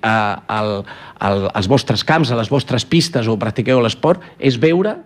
a, 0.00 0.40
a, 0.48 0.60
a, 1.20 1.32
als 1.52 1.68
vostres 1.68 2.04
camps, 2.08 2.32
a 2.32 2.38
les 2.38 2.48
vostres 2.48 2.86
pistes 2.88 3.28
o 3.28 3.36
practiqueu 3.40 3.82
l'esport, 3.84 4.24
és 4.40 4.56
veure 4.60 4.96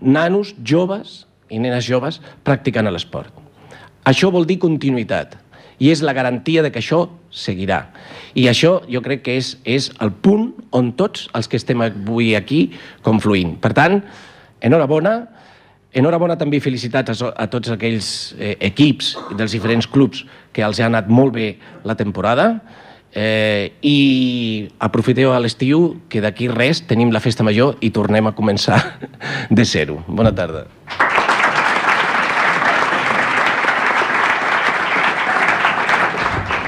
nanos 0.00 0.54
joves 0.66 1.24
i 1.50 1.60
nenes 1.62 1.86
joves 1.86 2.18
practicant 2.46 2.90
l'esport. 2.90 3.30
Això 4.08 4.30
vol 4.34 4.48
dir 4.48 4.58
continuïtat 4.58 5.36
i 5.80 5.88
és 5.90 6.02
la 6.04 6.12
garantia 6.16 6.62
de 6.62 6.70
que 6.72 6.80
això 6.82 7.06
seguirà. 7.32 7.86
I 8.36 8.46
això 8.50 8.80
jo 8.90 9.00
crec 9.04 9.24
que 9.24 9.36
és, 9.40 9.54
és 9.64 9.88
el 10.02 10.12
punt 10.12 10.50
on 10.76 10.92
tots 10.98 11.28
els 11.36 11.48
que 11.48 11.56
estem 11.60 11.80
avui 11.84 12.34
aquí 12.36 12.66
confluint. 13.06 13.56
Per 13.62 13.72
tant, 13.76 14.00
enhorabona, 14.60 15.14
Enhorabona 15.90 16.36
també 16.38 16.60
i 16.60 16.62
felicitats 16.62 17.18
a, 17.18 17.32
a 17.34 17.48
tots 17.50 17.72
aquells 17.74 18.10
eh, 18.38 18.54
equips 18.68 19.16
dels 19.34 19.50
diferents 19.56 19.88
clubs 19.90 20.22
que 20.54 20.62
els 20.62 20.78
ha 20.78 20.86
anat 20.86 21.08
molt 21.10 21.34
bé 21.34 21.48
la 21.82 21.96
temporada 21.98 22.60
eh, 23.10 23.74
i 23.82 24.68
aprofiteu 24.78 25.34
a 25.34 25.40
l'estiu 25.42 25.96
que 26.08 26.22
d'aquí 26.22 26.46
res 26.46 26.84
tenim 26.86 27.10
la 27.10 27.22
festa 27.22 27.42
major 27.42 27.74
i 27.82 27.90
tornem 27.90 28.30
a 28.30 28.36
començar 28.38 28.78
de 29.50 29.64
zero. 29.66 30.04
Bona 30.06 30.30
tarda. 30.30 30.68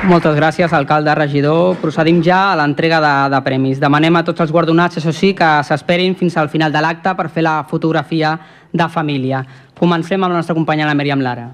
Moltes 0.03 0.35
gràcies, 0.35 0.73
alcalde, 0.75 1.15
regidor. 1.15 1.77
Procedim 1.79 2.19
ja 2.27 2.49
a 2.51 2.57
l'entrega 2.59 2.99
de, 2.99 3.13
de 3.31 3.39
premis. 3.47 3.79
Demanem 3.79 4.19
a 4.19 4.25
tots 4.27 4.43
els 4.43 4.51
guardonats, 4.51 4.99
això 4.99 5.13
sí, 5.15 5.31
que 5.39 5.51
s'esperin 5.63 6.19
fins 6.19 6.35
al 6.43 6.51
final 6.51 6.75
de 6.75 6.83
l'acte 6.83 7.13
per 7.15 7.29
fer 7.31 7.47
la 7.47 7.61
fotografia 7.71 8.33
de 8.73 8.89
família. 8.89 9.45
Comencem 9.79 10.23
amb 10.23 10.33
la 10.33 10.41
nostra 10.41 10.57
companya, 10.57 10.87
la 10.89 10.97
Mèriam 10.97 11.21
Lara. 11.21 11.51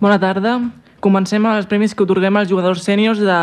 Bona 0.00 0.18
tarda. 0.20 0.58
Comencem 1.04 1.44
amb 1.44 1.58
els 1.58 1.68
premis 1.68 1.94
que 1.94 2.04
otorguem 2.04 2.36
als 2.40 2.48
jugadors 2.48 2.84
sèniors 2.84 3.20
de, 3.20 3.40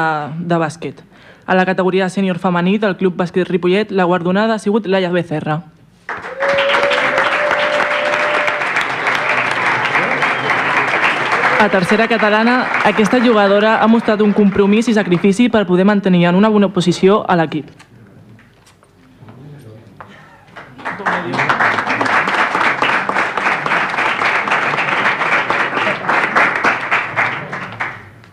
de 0.49 0.57
bàsquet. 0.57 1.03
A 1.45 1.55
la 1.57 1.65
categoria 1.65 2.09
sènior 2.09 2.39
femení 2.41 2.77
del 2.81 2.95
Club 2.97 3.17
Bàsquet 3.17 3.49
Ripollet, 3.49 3.91
la 3.91 4.05
guardonada 4.09 4.55
ha 4.55 4.61
sigut 4.61 4.87
Laia 4.89 5.11
Becerra. 5.13 5.61
A 11.61 11.69
tercera 11.69 12.07
catalana, 12.07 12.65
aquesta 12.89 13.19
jugadora 13.21 13.75
ha 13.83 13.87
mostrat 13.87 14.21
un 14.25 14.33
compromís 14.33 14.87
i 14.89 14.95
sacrifici 14.97 15.45
per 15.49 15.67
poder 15.69 15.85
mantenir 15.85 16.25
en 16.25 16.39
una 16.39 16.49
bona 16.49 16.71
posició 16.73 17.21
a 17.29 17.37
l'equip. 17.37 17.69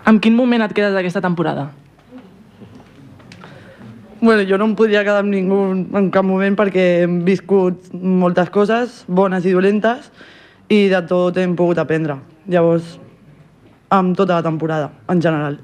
Amb 0.09 0.23
quin 0.25 0.33
moment 0.33 0.63
et 0.65 0.73
quedes 0.73 0.95
d'aquesta 0.97 1.21
temporada? 1.21 1.67
Bueno, 4.23 4.41
jo 4.49 4.57
no 4.57 4.65
em 4.71 4.73
podia 4.75 5.03
quedar 5.05 5.21
amb 5.21 5.29
ningú 5.35 5.59
en 6.01 6.09
cap 6.15 6.25
moment 6.25 6.57
perquè 6.57 6.87
hem 7.03 7.19
viscut 7.27 7.91
moltes 7.93 8.49
coses, 8.49 9.03
bones 9.05 9.45
i 9.45 9.53
dolentes, 9.53 10.09
i 10.73 10.89
de 10.89 11.03
tot 11.13 11.37
hem 11.37 11.53
pogut 11.61 11.77
aprendre. 11.85 12.17
Llavors, 12.49 12.97
amb 13.93 14.17
tota 14.17 14.41
la 14.41 14.47
temporada, 14.49 14.89
en 15.13 15.21
general. 15.21 15.61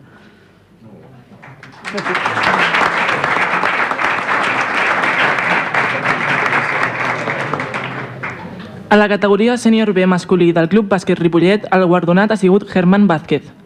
A 8.92 9.00
la 9.00 9.08
categoria 9.08 9.56
sènior 9.56 9.96
B 9.96 10.04
masculí 10.06 10.52
del 10.52 10.68
Club 10.68 10.92
Bàsquet 10.92 11.18
Ripollet, 11.18 11.64
el 11.72 11.88
guardonat 11.88 12.30
ha 12.30 12.36
sigut 12.36 12.68
Germán 12.68 13.08
Vázquez. 13.08 13.63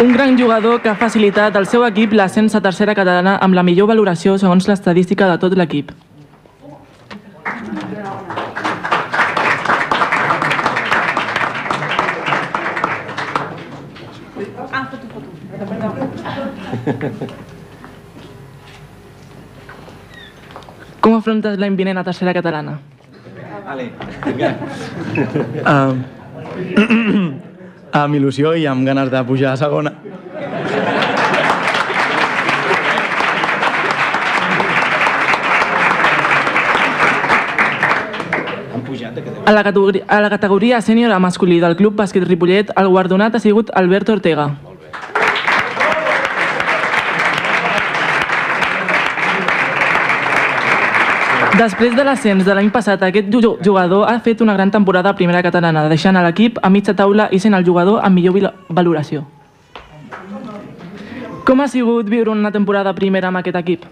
Un 0.00 0.12
gran 0.12 0.38
jugador 0.38 0.80
que 0.80 0.88
ha 0.88 0.94
facilitat 0.94 1.56
al 1.58 1.66
seu 1.66 1.82
equip 1.82 2.12
l'ascens 2.14 2.54
a 2.54 2.60
tercera 2.62 2.94
catalana 2.94 3.32
amb 3.42 3.56
la 3.58 3.64
millor 3.66 3.88
valoració 3.90 4.36
segons 4.38 4.68
l'estadística 4.70 5.26
de 5.26 5.38
tot 5.42 5.56
l'equip. 5.58 5.90
Com 21.00 21.18
afrontes 21.18 21.58
la 21.58 21.66
imminent 21.66 21.98
a 21.98 22.06
tercera 22.06 22.36
catalana? 22.38 22.78
Um, 25.66 27.38
amb 27.92 28.14
il·lusió 28.14 28.54
i 28.56 28.66
amb 28.66 28.86
ganes 28.86 29.10
de 29.10 29.24
pujar 29.24 29.52
a 29.52 29.56
segona. 29.56 29.92
A 39.48 39.52
la, 39.52 39.62
categoria, 39.64 40.04
a 40.06 40.20
la 40.20 40.28
categoria 40.28 40.80
sènior 40.84 41.12
a 41.12 41.18
masculí 41.18 41.56
del 41.60 41.76
Club 41.76 41.96
Bàsquet 41.96 42.26
Ripollet, 42.28 42.72
el 42.76 42.88
guardonat 42.92 43.34
ha 43.34 43.40
sigut 43.40 43.72
Albert 43.72 44.10
Ortega. 44.12 44.50
Després 51.58 51.94
de 51.96 52.04
l'ascens 52.06 52.44
de 52.46 52.54
l'any 52.54 52.68
passat, 52.70 53.02
aquest 53.02 53.30
ju- 53.32 53.56
jugador 53.64 54.06
ha 54.08 54.18
fet 54.22 54.40
una 54.44 54.54
gran 54.54 54.70
temporada 54.70 55.10
a 55.10 55.16
primera 55.18 55.42
catalana, 55.42 55.88
deixant 55.90 56.16
a 56.16 56.22
l'equip 56.22 56.58
a 56.62 56.70
mitja 56.70 56.94
taula 56.94 57.28
i 57.32 57.40
sent 57.42 57.54
el 57.56 57.64
jugador 57.66 58.00
amb 58.04 58.14
millor 58.14 58.52
valoració. 58.68 59.24
Com 61.48 61.60
ha 61.64 61.68
sigut 61.68 62.06
viure 62.08 62.30
una 62.30 62.52
temporada 62.52 62.92
primera 62.94 63.28
amb 63.32 63.40
aquest 63.40 63.56
equip? 63.56 63.86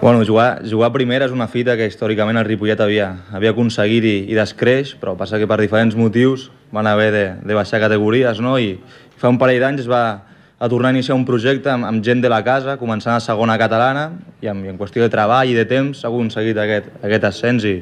Bueno, 0.00 0.24
jugar, 0.24 0.62
jugar 0.64 0.92
primera 0.94 1.26
és 1.26 1.32
una 1.34 1.48
fita 1.48 1.74
que 1.76 1.84
històricament 1.90 2.38
el 2.40 2.46
Ripollet 2.46 2.80
havia, 2.80 3.10
havia 3.36 3.50
aconseguit 3.52 4.04
i, 4.04 4.14
i 4.32 4.38
descreix, 4.38 4.94
però 4.96 5.12
passa 5.18 5.36
que 5.38 5.48
per 5.50 5.58
diferents 5.60 5.96
motius 5.98 6.48
van 6.72 6.86
haver 6.88 7.10
de, 7.12 7.24
de 7.44 7.54
baixar 7.58 7.82
categories, 7.82 8.40
no? 8.40 8.56
I 8.56 8.78
fa 9.20 9.28
un 9.28 9.36
parell 9.36 9.60
d'anys 9.60 9.82
es 9.84 9.90
va 9.90 10.22
a 10.60 10.68
tornar 10.68 10.90
a 10.90 10.92
iniciar 10.92 11.16
un 11.16 11.24
projecte 11.24 11.70
amb, 11.72 11.86
amb 11.88 12.04
gent 12.04 12.20
de 12.20 12.28
la 12.28 12.42
casa, 12.44 12.74
començant 12.76 13.14
a 13.16 13.20
segona 13.24 13.56
catalana, 13.56 14.10
i 14.44 14.48
en, 14.52 14.58
i 14.66 14.68
en 14.68 14.76
qüestió 14.76 15.00
de 15.00 15.08
treball 15.08 15.48
i 15.48 15.54
de 15.56 15.64
temps 15.64 16.02
s'ha 16.02 16.10
aconseguit 16.10 16.60
aquest, 16.60 16.90
aquest 17.00 17.24
ascens 17.24 17.64
i, 17.64 17.78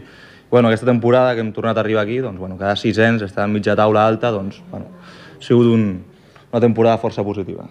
bueno, 0.49 0.71
aquesta 0.71 0.87
temporada 0.87 1.35
que 1.35 1.43
hem 1.43 1.51
tornat 1.57 1.75
a 1.75 1.83
arribar 1.83 2.05
aquí, 2.07 2.21
doncs, 2.23 2.39
bueno, 2.39 2.55
cada 2.55 2.77
sis 2.79 3.03
anys, 3.03 3.27
estar 3.27 3.49
en 3.49 3.57
mitja 3.59 3.75
taula 3.75 4.07
alta, 4.07 4.31
doncs, 4.31 4.63
bueno, 4.71 4.87
ha 4.95 5.43
sigut 5.43 5.67
un, 5.75 5.89
una 6.53 6.63
temporada 6.63 7.03
força 7.03 7.27
positiva. 7.27 7.67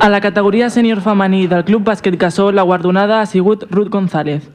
A 0.00 0.08
la 0.08 0.24
categoria 0.24 0.72
sènior 0.72 1.04
femení 1.04 1.44
del 1.48 1.68
Club 1.68 1.84
Bàsquet 1.92 2.16
Cassó, 2.16 2.50
la 2.52 2.64
guardonada 2.64 3.20
ha 3.20 3.28
sigut 3.28 3.68
Ruth 3.68 3.92
González. 3.92 4.53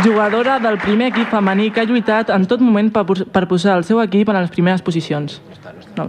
Jugadora 0.00 0.58
del 0.58 0.78
primer 0.78 1.12
equip 1.12 1.28
femení 1.28 1.70
que 1.70 1.82
ha 1.82 1.84
lluitat 1.84 2.30
en 2.32 2.46
tot 2.48 2.62
moment 2.64 2.88
per, 2.90 3.04
per 3.04 3.44
posar 3.46 3.76
el 3.76 3.84
seu 3.84 4.00
equip 4.00 4.32
en 4.32 4.40
les 4.40 4.50
primeres 4.50 4.82
posicions. 4.82 5.40
No. 5.96 6.08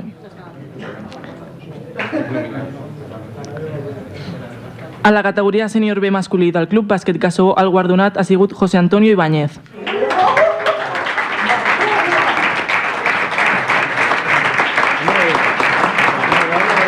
A 5.04 5.12
la 5.12 5.22
categoria 5.22 5.67
sènior 5.67 6.00
B 6.00 6.10
masculí 6.15 6.50
del 6.56 6.69
Club 6.72 6.88
Bàsquet 6.88 7.19
Cassó, 7.19 7.52
el 7.60 7.69
guardonat 7.69 8.17
ha 8.17 8.24
sigut 8.24 8.54
José 8.56 8.78
Antonio 8.80 9.12
Ibáñez. 9.12 9.60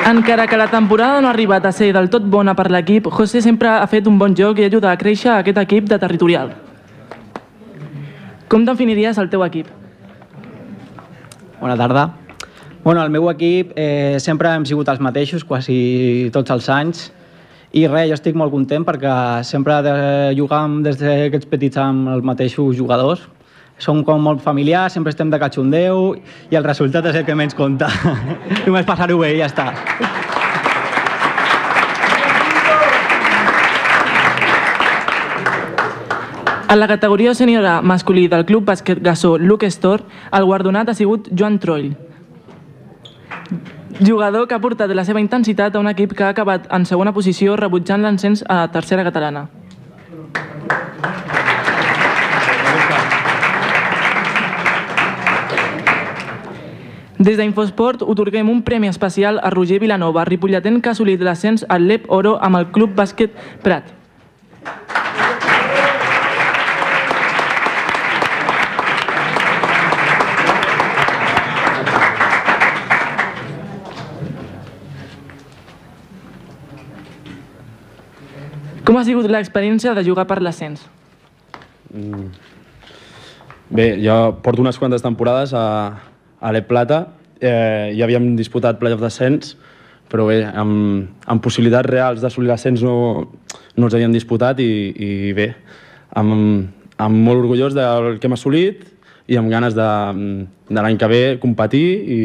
Encara 0.08 0.48
que 0.48 0.56
la 0.56 0.68
temporada 0.68 1.20
no 1.20 1.28
ha 1.28 1.32
arribat 1.32 1.66
a 1.66 1.74
ser 1.74 1.92
del 1.92 2.10
tot 2.10 2.24
bona 2.24 2.56
per 2.56 2.70
l'equip, 2.72 3.10
José 3.12 3.42
sempre 3.42 3.68
ha 3.68 3.88
fet 3.88 4.08
un 4.08 4.20
bon 4.22 4.36
joc 4.38 4.62
i 4.62 4.70
ajuda 4.70 4.94
a 4.94 4.98
créixer 5.02 5.34
aquest 5.34 5.58
equip 5.58 5.90
de 5.90 6.00
territorial. 6.00 6.54
Com 8.50 8.66
definiries 8.66 9.18
el 9.18 9.32
teu 9.32 9.42
equip? 9.46 9.70
Bona 11.60 11.76
tarda. 11.78 12.12
Bueno, 12.84 13.02
el 13.02 13.10
meu 13.10 13.26
equip 13.32 13.72
eh, 13.76 14.18
sempre 14.22 14.52
hem 14.54 14.68
sigut 14.70 14.90
els 14.92 15.02
mateixos, 15.02 15.44
quasi 15.44 16.30
tots 16.34 16.54
els 16.54 16.68
anys, 16.70 17.08
i 17.74 17.88
res, 17.90 18.12
jo 18.12 18.20
estic 18.20 18.38
molt 18.38 18.54
content 18.54 18.86
perquè 18.86 19.16
sempre 19.44 19.80
de, 19.84 19.96
jugam 20.38 20.78
des 20.86 21.00
de 21.02 21.16
que 21.34 21.42
ets 21.42 21.50
petits 21.50 21.82
amb 21.82 22.14
els 22.14 22.24
mateixos 22.24 22.78
jugadors. 22.78 23.26
Som 23.82 24.06
com 24.08 24.22
molt 24.24 24.46
familiars, 24.46 24.94
sempre 24.94 25.12
estem 25.12 25.34
de 25.34 25.42
catxondeu 25.42 26.14
i 26.54 26.56
el 26.56 26.64
resultat 26.64 27.10
és 27.10 27.18
el 27.20 27.26
que 27.28 27.36
menys 27.36 27.58
compta. 27.58 27.90
Només 28.68 28.88
passar-ho 28.88 29.18
bé 29.20 29.34
i 29.34 29.42
ja 29.42 29.50
està. 29.50 30.35
A 36.68 36.76
la 36.76 36.88
categoria 36.90 37.36
sèniora 37.38 37.76
masculí 37.86 38.24
del 38.28 38.42
Club 38.46 38.64
Bàsquet 38.66 38.98
Gassó 39.06 39.36
Luke 39.38 39.68
Store, 39.70 40.02
el 40.34 40.46
guardonat 40.50 40.90
ha 40.90 40.96
sigut 40.98 41.28
Joan 41.30 41.60
Troll. 41.62 41.92
Jugador 44.00 44.48
que 44.48 44.56
ha 44.56 44.60
portat 44.64 44.90
la 44.98 45.06
seva 45.06 45.22
intensitat 45.22 45.76
a 45.76 45.80
un 45.80 45.88
equip 45.92 46.16
que 46.18 46.24
ha 46.26 46.32
acabat 46.34 46.66
en 46.74 46.88
segona 46.90 47.14
posició 47.14 47.54
rebutjant 47.56 48.02
l'encens 48.02 48.42
a 48.50 48.64
tercera 48.74 49.06
catalana. 49.06 49.46
Des 57.20 57.38
d'Infosport 57.38 58.02
otorguem 58.02 58.50
un 58.50 58.64
premi 58.64 58.90
especial 58.90 59.38
a 59.38 59.52
Roger 59.54 59.78
Vilanova, 59.80 60.26
ripolletent 60.26 60.82
que 60.82 60.90
ha 60.90 60.98
assolit 60.98 61.22
l'ascens 61.22 61.64
al 61.70 61.86
LEP 61.88 62.10
Oro 62.10 62.40
amb 62.42 62.58
el 62.58 62.68
Club 62.74 62.98
Bàsquet 62.98 63.38
Prat. 63.62 63.94
Com 78.86 79.00
ha 79.00 79.06
sigut 79.06 79.26
l'experiència 79.34 79.96
de 79.98 80.04
jugar 80.06 80.28
per 80.30 80.38
l'ascens? 80.46 80.84
Bé, 83.74 83.88
jo 83.98 84.16
porto 84.46 84.62
unes 84.62 84.78
quantes 84.78 85.02
temporades 85.02 85.56
a, 85.58 85.66
a 86.38 86.52
l'E 86.54 86.62
Plata, 86.70 87.00
eh, 87.42 87.96
ja 87.98 88.06
havíem 88.06 88.36
disputat 88.38 88.78
playoff 88.78 89.02
d'ascens, 89.02 89.56
però 90.12 90.28
bé, 90.30 90.44
amb, 90.46 91.08
amb 91.26 91.42
possibilitats 91.42 91.90
reals 91.90 92.22
d'assolir 92.22 92.52
l'ascens 92.52 92.84
no, 92.86 92.96
no 93.74 93.90
els 93.90 93.98
havíem 93.98 94.14
disputat 94.14 94.62
i, 94.62 94.70
i 94.94 95.10
bé, 95.34 95.50
amb, 96.14 96.70
amb 97.02 97.26
molt 97.26 97.42
orgullós 97.42 97.74
del 97.74 98.20
que 98.20 98.30
hem 98.30 98.38
assolit 98.38 98.86
i 99.26 99.42
amb 99.42 99.50
ganes 99.50 99.74
de, 99.74 99.90
de 100.70 100.78
l'any 100.78 101.02
que 101.02 101.10
ve 101.10 101.24
competir 101.42 101.86
i, 102.06 102.22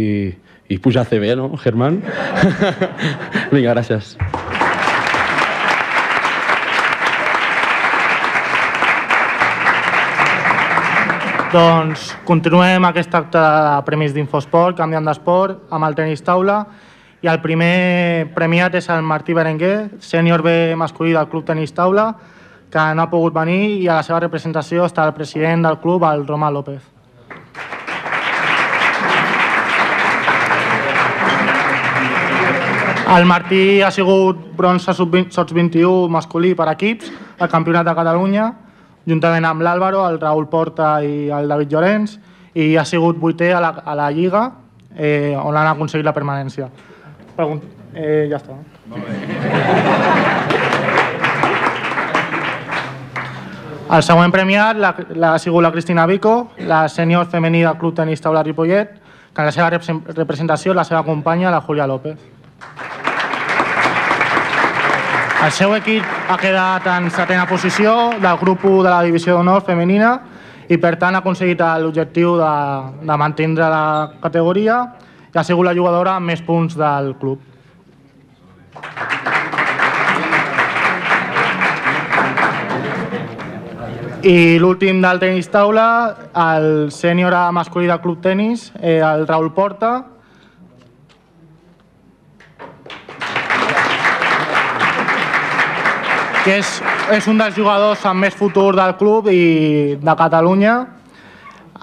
i 0.69 0.79
pujar 0.79 1.09
a 1.09 1.09
CB, 1.09 1.33
no, 1.41 1.55
Germán? 1.65 2.03
Vinga, 3.55 3.73
gràcies. 3.73 4.19
Doncs 11.51 12.13
continuem 12.23 12.85
aquest 12.87 13.11
acte 13.19 13.41
de 13.41 13.79
premis 13.83 14.13
d'Infosport, 14.15 14.77
canviant 14.79 15.09
d'esport, 15.09 15.65
amb 15.75 15.83
el 15.89 15.97
tenis 15.99 16.23
taula. 16.23 16.61
I 17.27 17.31
el 17.33 17.41
primer 17.43 18.29
premiat 18.37 18.77
és 18.79 18.87
el 18.95 19.03
Martí 19.03 19.35
Berenguer, 19.35 19.99
sènior 19.99 20.45
B 20.47 20.77
masculí 20.79 21.11
del 21.11 21.27
Club 21.27 21.49
Tenis 21.49 21.75
Taula, 21.75 22.07
que 22.71 22.85
no 22.95 23.03
ha 23.03 23.11
pogut 23.11 23.35
venir 23.35 23.81
i 23.81 23.89
a 23.89 23.99
la 23.99 24.07
seva 24.07 24.21
representació 24.23 24.87
està 24.87 25.09
el 25.09 25.17
president 25.19 25.67
del 25.67 25.81
club, 25.83 26.07
el 26.07 26.23
Romà 26.29 26.53
López. 26.55 26.87
El 33.11 33.27
Martí 33.27 33.83
ha 33.83 33.91
sigut 33.91 34.53
bronze 34.55 34.95
sub-21 34.95 36.07
masculí 36.15 36.55
per 36.55 36.71
equips 36.71 37.11
al 37.43 37.51
Campionat 37.51 37.91
de 37.91 37.99
Catalunya, 37.99 38.53
juntament 39.09 39.47
amb 39.49 39.63
l'Àlvaro, 39.65 40.05
el 40.09 40.21
Raül 40.21 40.49
Porta 40.51 40.99
i 41.05 41.31
el 41.33 41.49
David 41.49 41.73
Llorenç, 41.73 42.19
i 42.55 42.75
ha 42.77 42.85
sigut 42.85 43.19
vuitè 43.21 43.53
a 43.55 43.61
la, 43.63 43.75
a 43.85 43.95
la 43.97 44.11
Lliga, 44.11 44.51
eh, 44.97 45.37
on 45.39 45.57
han 45.57 45.71
aconseguit 45.71 46.07
la 46.07 46.15
permanència. 46.17 46.69
Pregun 47.37 47.61
eh, 47.95 48.27
ja 48.31 48.41
està. 48.41 48.59
El 53.91 54.05
següent 54.07 54.31
premiat 54.31 54.79
la, 54.79 54.93
la, 55.19 55.33
ha 55.35 55.39
sigut 55.43 55.65
la 55.65 55.73
Cristina 55.75 56.07
Vico, 56.07 56.53
la 56.63 56.85
sènior 56.89 57.27
femení 57.31 57.65
del 57.65 57.79
Club 57.79 57.97
Tenis 57.97 58.23
Taula 58.23 58.45
Ripollet, 58.47 58.93
que 59.35 59.43
en 59.43 59.49
la 59.49 59.55
seva 59.55 59.71
representació 59.71 60.75
la 60.75 60.85
seva 60.87 61.03
companya, 61.03 61.51
la 61.51 61.61
Julia 61.61 61.89
López. 61.91 62.19
El 65.41 65.53
seu 65.57 65.71
equip 65.73 66.05
ha 66.29 66.35
quedat 66.37 66.85
en 66.93 67.07
setena 67.17 67.47
posició 67.49 67.95
del 68.21 68.37
grup 68.37 68.65
1 68.69 68.83
de 68.85 68.91
la 68.91 68.99
divisió 69.07 69.39
d'honor 69.39 69.63
femenina 69.65 70.11
i 70.69 70.77
per 70.77 70.99
tant 71.01 71.17
ha 71.17 71.23
aconseguit 71.25 71.63
l'objectiu 71.81 72.35
de, 72.37 72.51
de 73.09 73.17
mantindre 73.17 73.71
la 73.73 74.11
categoria 74.21 74.77
i 75.33 75.39
ha 75.41 75.45
sigut 75.49 75.65
la 75.65 75.73
jugadora 75.73 76.19
amb 76.21 76.29
més 76.29 76.45
punts 76.45 76.77
del 76.77 77.15
club. 77.23 77.41
I 84.29 84.61
l'últim 84.61 85.01
del 85.01 85.25
tenis 85.25 85.49
taula, 85.49 85.89
el 86.37 86.91
sènior 86.93 87.33
masculí 87.57 87.89
del 87.89 88.05
club 88.05 88.21
tenis, 88.21 88.75
eh, 88.77 89.01
el 89.01 89.25
Raül 89.25 89.55
Porta, 89.57 89.95
que 96.45 96.55
és, 96.57 96.69
és 97.13 97.27
un 97.29 97.37
dels 97.41 97.53
jugadors 97.53 98.01
amb 98.09 98.25
més 98.25 98.37
futur 98.37 98.71
del 98.73 98.95
club 98.97 99.27
i 99.29 99.97
de 100.01 100.15
Catalunya. 100.17 100.75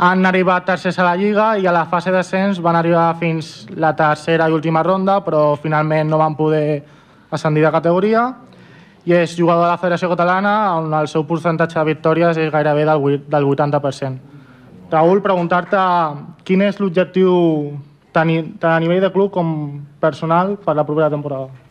Han 0.01 0.25
arribat 0.25 0.65
tercers 0.65 0.97
a 0.97 1.05
la 1.05 1.13
Lliga 1.17 1.51
i 1.61 1.67
a 1.67 1.73
la 1.73 1.83
fase 1.89 2.13
d'ascens 2.13 2.61
van 2.65 2.77
arribar 2.79 3.11
fins 3.19 3.67
la 3.77 3.91
tercera 3.97 4.47
i 4.49 4.55
última 4.55 4.81
ronda, 4.85 5.19
però 5.25 5.55
finalment 5.61 6.09
no 6.09 6.17
van 6.21 6.37
poder 6.37 6.81
ascendir 7.29 7.65
de 7.65 7.71
categoria. 7.75 8.23
I 9.05 9.13
és 9.19 9.37
jugador 9.37 9.67
de 9.67 9.71
la 9.75 9.77
Federació 9.77 10.09
Catalana 10.09 10.55
on 10.79 10.89
el 10.93 11.07
seu 11.07 11.27
percentatge 11.29 11.77
de 11.77 11.85
victòries 11.93 12.41
és 12.41 12.51
gairebé 12.51 12.85
del, 12.89 13.21
del 13.29 13.47
80%. 13.53 14.17
Raül, 14.89 15.21
preguntar-te 15.21 15.85
quin 16.47 16.65
és 16.65 16.81
l'objectiu 16.81 17.77
tant 18.15 18.33
a 18.63 18.75
nivell 18.81 19.05
de 19.05 19.13
club 19.13 19.31
com 19.37 19.55
personal 20.01 20.57
per 20.65 20.73
la 20.73 20.87
propera 20.87 21.13
temporada. 21.13 21.66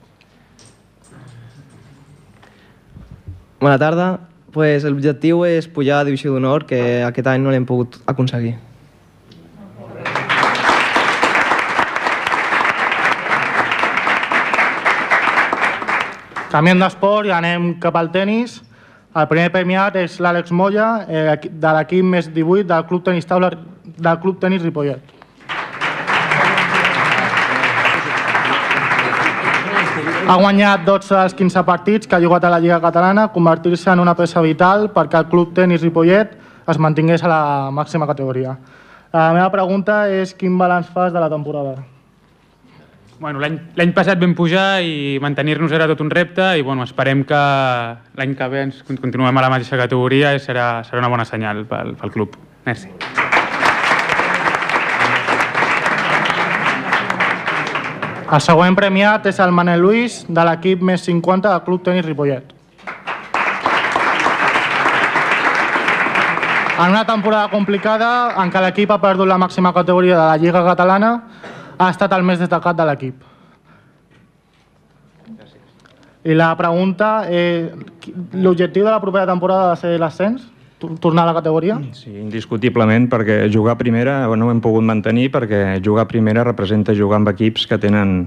Bona 3.58 3.78
tarda. 3.80 4.18
Pues 4.52 4.84
L'objectiu 4.84 5.42
és 5.48 5.64
pujar 5.68 6.02
a 6.02 6.04
Divisió 6.04 6.34
d'Honor, 6.34 6.66
que 6.68 6.78
aquest 7.06 7.28
any 7.32 7.40
no 7.40 7.52
l'hem 7.52 7.64
pogut 7.64 7.96
aconseguir. 8.08 8.52
Canviem 16.52 16.84
d'esport 16.84 17.28
i 17.28 17.34
anem 17.36 17.72
cap 17.80 17.96
al 17.96 18.12
tennis. 18.12 18.60
El 19.16 19.28
primer 19.32 19.48
premiat 19.52 19.96
és 19.96 20.20
l'Àlex 20.20 20.52
Moya, 20.52 20.90
eh, 21.08 21.36
de 21.48 21.76
l'equip 21.78 22.04
més 22.04 22.28
18 22.28 22.68
del 22.68 22.88
Club 22.88 23.04
Tenis 23.08 23.24
Taula 23.24 23.50
del 23.52 24.20
Club 24.20 24.40
Tenis 24.40 24.62
Ripollet. 24.62 25.15
Ha 30.26 30.34
guanyat 30.40 30.82
12 30.84 31.14
dels 31.14 31.34
15 31.38 31.62
partits 31.66 32.08
que 32.10 32.16
ha 32.16 32.20
jugat 32.22 32.44
a 32.44 32.50
la 32.50 32.58
Lliga 32.58 32.80
Catalana, 32.82 33.28
convertir-se 33.32 33.92
en 33.92 34.00
una 34.02 34.16
peça 34.18 34.42
vital 34.42 34.88
perquè 34.94 35.20
el 35.22 35.28
Club 35.30 35.52
Tenis 35.54 35.84
Ripollet 35.86 36.32
es 36.66 36.80
mantingués 36.82 37.22
a 37.22 37.30
la 37.30 37.42
màxima 37.70 38.08
categoria. 38.10 38.56
La 39.14 39.28
meva 39.36 39.50
pregunta 39.54 40.08
és 40.10 40.34
quin 40.34 40.56
balanç 40.58 40.90
fas 40.92 41.12
de 41.14 41.22
la 41.22 41.30
temporada? 41.30 41.76
Bueno, 43.20 43.40
L'any 43.40 43.92
passat 43.96 44.18
vam 44.20 44.34
pujar 44.36 44.82
i 44.84 45.16
mantenir-nos 45.22 45.72
era 45.72 45.86
tot 45.88 46.02
un 46.04 46.10
repte 46.10 46.50
i 46.58 46.62
bueno, 46.66 46.84
esperem 46.84 47.22
que 47.24 47.38
l'any 48.18 48.34
que 48.36 48.48
ve 48.52 48.64
ens 48.66 48.82
con- 48.82 48.98
continuem 49.00 49.38
a 49.38 49.46
la 49.46 49.52
mateixa 49.54 49.78
categoria 49.78 50.34
i 50.36 50.42
serà, 50.42 50.82
serà 50.84 51.00
una 51.00 51.08
bona 51.08 51.24
senyal 51.24 51.64
pel, 51.70 51.94
pel 51.96 52.12
club. 52.12 52.36
Merci. 52.66 52.90
El 58.26 58.40
següent 58.42 58.74
premiat 58.74 59.26
és 59.30 59.36
el 59.38 59.52
Manel 59.54 59.84
Luis, 59.84 60.14
de 60.26 60.42
l'equip 60.48 60.80
més 60.82 61.04
50 61.06 61.46
del 61.46 61.60
Club 61.62 61.84
Tenis 61.86 62.02
Ripollet. 62.02 62.48
En 66.76 66.90
una 66.90 67.04
temporada 67.06 67.46
complicada, 67.52 68.08
en 68.42 68.50
què 68.50 68.64
l'equip 68.64 68.90
ha 68.90 68.98
perdut 68.98 69.30
la 69.30 69.38
màxima 69.38 69.70
categoria 69.72 70.18
de 70.18 70.24
la 70.24 70.40
Lliga 70.42 70.64
Catalana, 70.66 71.12
ha 71.78 71.88
estat 71.94 72.18
el 72.18 72.26
més 72.26 72.42
destacat 72.42 72.74
de 72.76 72.88
l'equip. 72.90 73.22
I 76.26 76.34
la 76.34 76.50
pregunta, 76.58 77.30
eh, 77.30 77.70
l'objectiu 78.34 78.82
de 78.82 78.90
la 78.90 79.00
propera 79.00 79.30
temporada 79.30 79.70
ha 79.70 79.74
de 79.76 79.80
ser 79.84 79.98
l'ascens? 80.02 80.50
Tor- 80.78 80.98
Tornar 81.00 81.22
a 81.24 81.30
la 81.32 81.34
categoria? 81.38 81.78
Sí, 81.96 82.10
indiscutiblement, 82.20 83.08
perquè 83.08 83.46
jugar 83.52 83.72
a 83.76 83.78
primera 83.80 84.26
no 84.36 84.46
ho 84.48 84.50
hem 84.52 84.60
pogut 84.60 84.84
mantenir, 84.84 85.30
perquè 85.32 85.80
jugar 85.84 86.04
a 86.04 86.08
primera 86.10 86.44
representa 86.44 86.94
jugar 86.94 87.16
amb 87.16 87.30
equips 87.32 87.64
que 87.66 87.78
tenen 87.80 88.26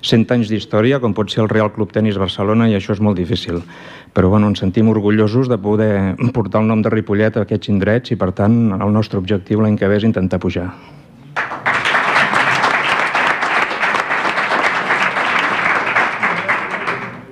100 0.00 0.30
anys 0.36 0.48
d'història, 0.52 1.00
com 1.02 1.12
pot 1.14 1.30
ser 1.30 1.42
el 1.42 1.48
Real 1.50 1.72
Club 1.74 1.90
Tenis 1.90 2.18
Barcelona, 2.18 2.68
i 2.70 2.76
això 2.78 2.94
és 2.94 3.00
molt 3.02 3.18
difícil. 3.18 3.62
Però 4.14 4.30
bueno, 4.30 4.46
ens 4.46 4.62
sentim 4.62 4.88
orgullosos 4.88 5.48
de 5.50 5.58
poder 5.58 6.14
portar 6.36 6.62
el 6.62 6.68
nom 6.70 6.82
de 6.82 6.90
Ripollet 6.94 7.36
a 7.36 7.42
aquests 7.42 7.68
indrets 7.74 8.14
i, 8.14 8.16
per 8.16 8.30
tant, 8.30 8.70
el 8.78 8.94
nostre 8.94 9.18
objectiu 9.18 9.60
l'any 9.60 9.76
que 9.76 9.88
ve 9.90 9.98
és 9.98 10.06
intentar 10.06 10.38
pujar. 10.38 10.70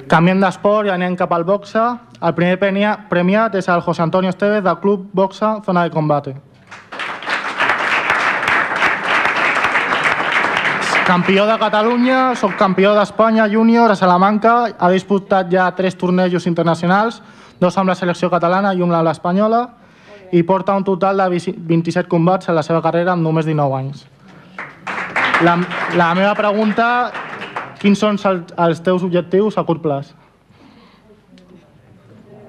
Canviem 0.07 0.41
d'esport 0.41 0.87
i 0.87 0.93
anem 0.95 1.17
cap 1.19 1.33
al 1.35 1.45
boxa. 1.45 1.87
El 2.23 2.35
primer 2.35 2.59
premia- 2.61 2.97
premiat 3.11 3.55
és 3.59 3.69
el 3.69 3.81
José 3.83 4.03
Antonio 4.03 4.31
Estevez 4.31 4.63
del 4.63 4.79
Club 4.79 5.09
Boxa 5.13 5.61
Zona 5.65 5.83
de 5.85 5.91
Combate. 5.91 6.37
Campió 11.07 11.47
de 11.47 11.57
Catalunya, 11.59 12.35
subcampió 12.35 12.93
d'Espanya 12.95 13.47
júnior 13.49 13.91
a 13.93 13.97
Salamanca, 13.97 14.75
ha 14.79 14.89
disputat 14.91 15.47
ja 15.53 15.71
tres 15.77 15.97
tornejos 15.97 16.47
internacionals, 16.47 17.23
dos 17.61 17.77
amb 17.79 17.89
la 17.89 17.95
selecció 17.95 18.29
catalana 18.29 18.75
i 18.75 18.83
un 18.83 18.93
amb 18.93 19.07
l'espanyola, 19.07 19.69
i 20.33 20.43
porta 20.43 20.75
un 20.75 20.83
total 20.83 21.17
de 21.17 21.29
27 21.31 22.09
combats 22.09 22.49
en 22.49 22.57
la 22.57 22.63
seva 22.67 22.83
carrera 22.83 23.13
amb 23.13 23.23
només 23.23 23.47
19 23.47 23.77
anys. 23.79 24.05
La, 25.47 25.55
la 25.95 26.15
meva 26.15 26.35
pregunta, 26.35 27.13
quins 27.81 27.99
són 27.99 28.19
els, 28.19 28.81
teus 28.83 29.03
objectius 29.03 29.59
a 29.59 29.65
curt 29.65 29.83
plaç? 29.83 30.13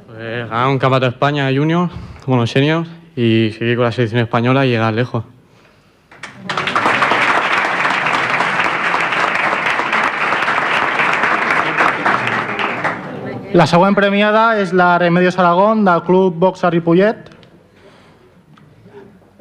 Pues 0.07 0.49
ganar 0.49 0.67
un 0.69 0.79
campeonato 0.79 1.05
de 1.05 1.11
España 1.11 1.49
junior, 1.53 1.89
como 2.23 2.37
los 2.37 2.51
seniors, 2.51 2.89
y 3.15 3.51
seguir 3.51 3.75
con 3.75 3.85
la 3.85 3.91
selección 3.91 4.21
española 4.21 4.65
y 4.65 4.69
llegar 4.69 4.93
lejos. 4.93 5.23
La 13.57 13.65
següent 13.65 13.95
premiada 13.97 14.59
és 14.61 14.69
la 14.75 14.99
Remedios 15.01 15.39
Aragón 15.41 15.85
del 15.85 16.03
Club 16.05 16.35
Boxa 16.37 16.69
Ripollet. 16.69 17.31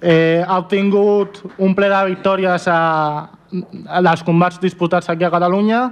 Eh, 0.00 0.40
ha 0.40 0.56
obtingut 0.56 1.42
un 1.58 1.74
ple 1.76 1.90
de 1.92 1.98
victòries 2.14 2.64
a 2.72 2.78
dels 3.50 4.22
combats 4.26 4.60
disputats 4.62 5.10
aquí 5.10 5.24
a 5.24 5.30
Catalunya. 5.30 5.82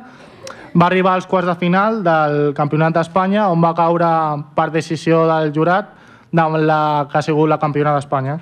Va 0.75 0.87
arribar 0.87 1.14
als 1.14 1.27
quarts 1.31 1.47
de 1.47 1.55
final 1.55 2.03
del 2.03 2.55
Campionat 2.55 2.97
d'Espanya, 2.97 3.47
on 3.51 3.62
va 3.62 3.75
caure 3.79 4.09
per 4.57 4.73
decisió 4.75 5.23
del 5.31 5.53
jurat 5.55 5.93
davant 6.35 6.67
la 6.67 7.07
que 7.11 7.19
ha 7.19 7.23
sigut 7.23 7.49
la 7.49 7.61
campiona 7.62 7.95
d'Espanya. 7.95 8.40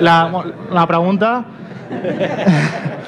La, 0.00 0.16
la 0.70 0.86
pregunta... 0.86 1.44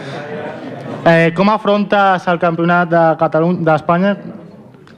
Eh, 1.07 1.31
com 1.39 1.47
afrontes 1.53 2.25
el 2.27 2.39
campionat 2.43 2.89
de 2.91 3.01
Catalunya 3.21 3.63
d'Espanya 3.63 4.17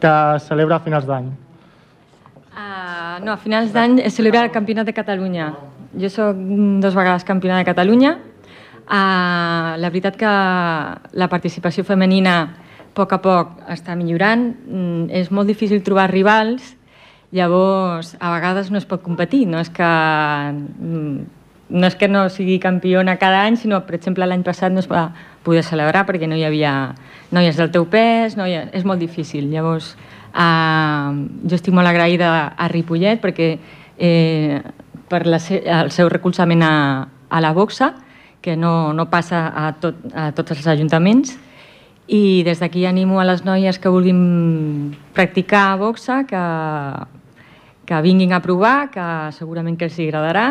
que 0.00 0.12
es 0.36 0.46
celebra 0.48 0.78
a 0.78 0.80
finals 0.80 1.04
d'any? 1.04 1.26
Uh, 2.48 3.18
no, 3.26 3.34
a 3.34 3.36
finals 3.36 3.74
d'any 3.74 3.98
es 4.00 4.16
celebra 4.16 4.40
el 4.46 4.54
Campionat 4.54 4.88
de 4.88 4.94
Catalunya. 4.96 5.50
Jo 6.00 6.08
sóc 6.08 6.38
dos 6.80 6.96
vegades 6.96 7.28
campiona 7.28 7.58
de 7.60 7.66
Catalunya. 7.68 8.14
Uh, 8.88 9.76
la 9.76 9.90
veritat 9.92 10.16
que 10.16 10.32
la 11.12 11.28
participació 11.28 11.84
femenina 11.84 12.38
a 12.40 12.48
poc 12.96 13.12
a 13.12 13.20
poc 13.20 13.58
està 13.68 13.92
millorant. 13.98 14.48
Mm, 14.64 15.10
és 15.12 15.28
molt 15.28 15.50
difícil 15.50 15.84
trobar 15.84 16.08
rivals, 16.08 16.72
llavors 17.36 18.16
a 18.16 18.32
vegades 18.32 18.72
no 18.72 18.80
es 18.80 18.88
pot 18.88 19.04
competir. 19.04 19.44
No 19.46 19.60
és 19.60 19.68
que, 19.68 19.84
mm, 19.84 21.37
no, 21.68 21.86
és 21.86 21.96
que 21.96 22.08
no 22.08 22.28
sigui 22.32 22.58
campiona 22.58 23.18
cada 23.20 23.44
any, 23.44 23.56
sinó, 23.60 23.82
per 23.86 23.98
exemple, 23.98 24.26
l'any 24.26 24.44
passat 24.46 24.72
no 24.72 24.80
es 24.80 24.88
va 24.90 25.10
poder 25.44 25.62
celebrar 25.64 26.06
perquè 26.08 26.28
no 26.28 26.36
hi 26.36 26.44
havia 26.44 26.94
noies 27.30 27.56
del 27.56 27.72
teu 27.72 27.88
pes, 27.88 28.36
noies... 28.36 28.70
és 28.72 28.84
molt 28.88 29.00
difícil. 29.00 29.50
Llavors, 29.52 29.96
Uh, 30.28 31.24
jo 31.48 31.56
estic 31.56 31.72
molt 31.74 31.88
agraïda 31.88 32.28
a 32.52 32.66
Ripollet 32.68 33.18
perquè 33.18 33.46
eh, 33.96 34.60
per 35.08 35.22
la 35.26 35.40
se 35.40 35.62
el 35.64 35.88
seu 35.90 36.10
recolzament 36.12 36.62
a, 36.62 37.08
a 37.08 37.40
la 37.40 37.52
boxa, 37.56 37.94
que 38.44 38.54
no, 38.56 38.92
no 38.92 39.08
passa 39.10 39.48
a, 39.48 39.72
tot, 39.80 39.96
a 40.14 40.30
tots 40.36 40.52
els 40.54 40.66
ajuntaments, 40.68 41.32
i 42.06 42.44
des 42.44 42.60
d'aquí 42.60 42.84
animo 42.86 43.18
a 43.20 43.26
les 43.26 43.42
noies 43.44 43.80
que 43.80 43.90
vulguin 43.90 44.94
practicar 45.16 45.76
boxa 45.80 46.22
que, 46.28 46.44
que 47.88 48.02
vinguin 48.04 48.36
a 48.36 48.42
provar, 48.44 48.90
que 48.92 49.08
segurament 49.36 49.80
que 49.80 49.88
els 49.88 49.98
agradarà 49.98 50.46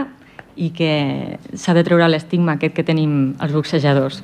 i 0.58 0.72
que 0.74 1.38
s'ha 1.54 1.78
de 1.78 1.86
treure 1.86 2.10
l'estigma 2.10 2.58
aquest 2.58 2.74
que 2.76 2.84
tenim 2.84 3.36
els 3.39 3.54
boxejadors. 3.54 4.24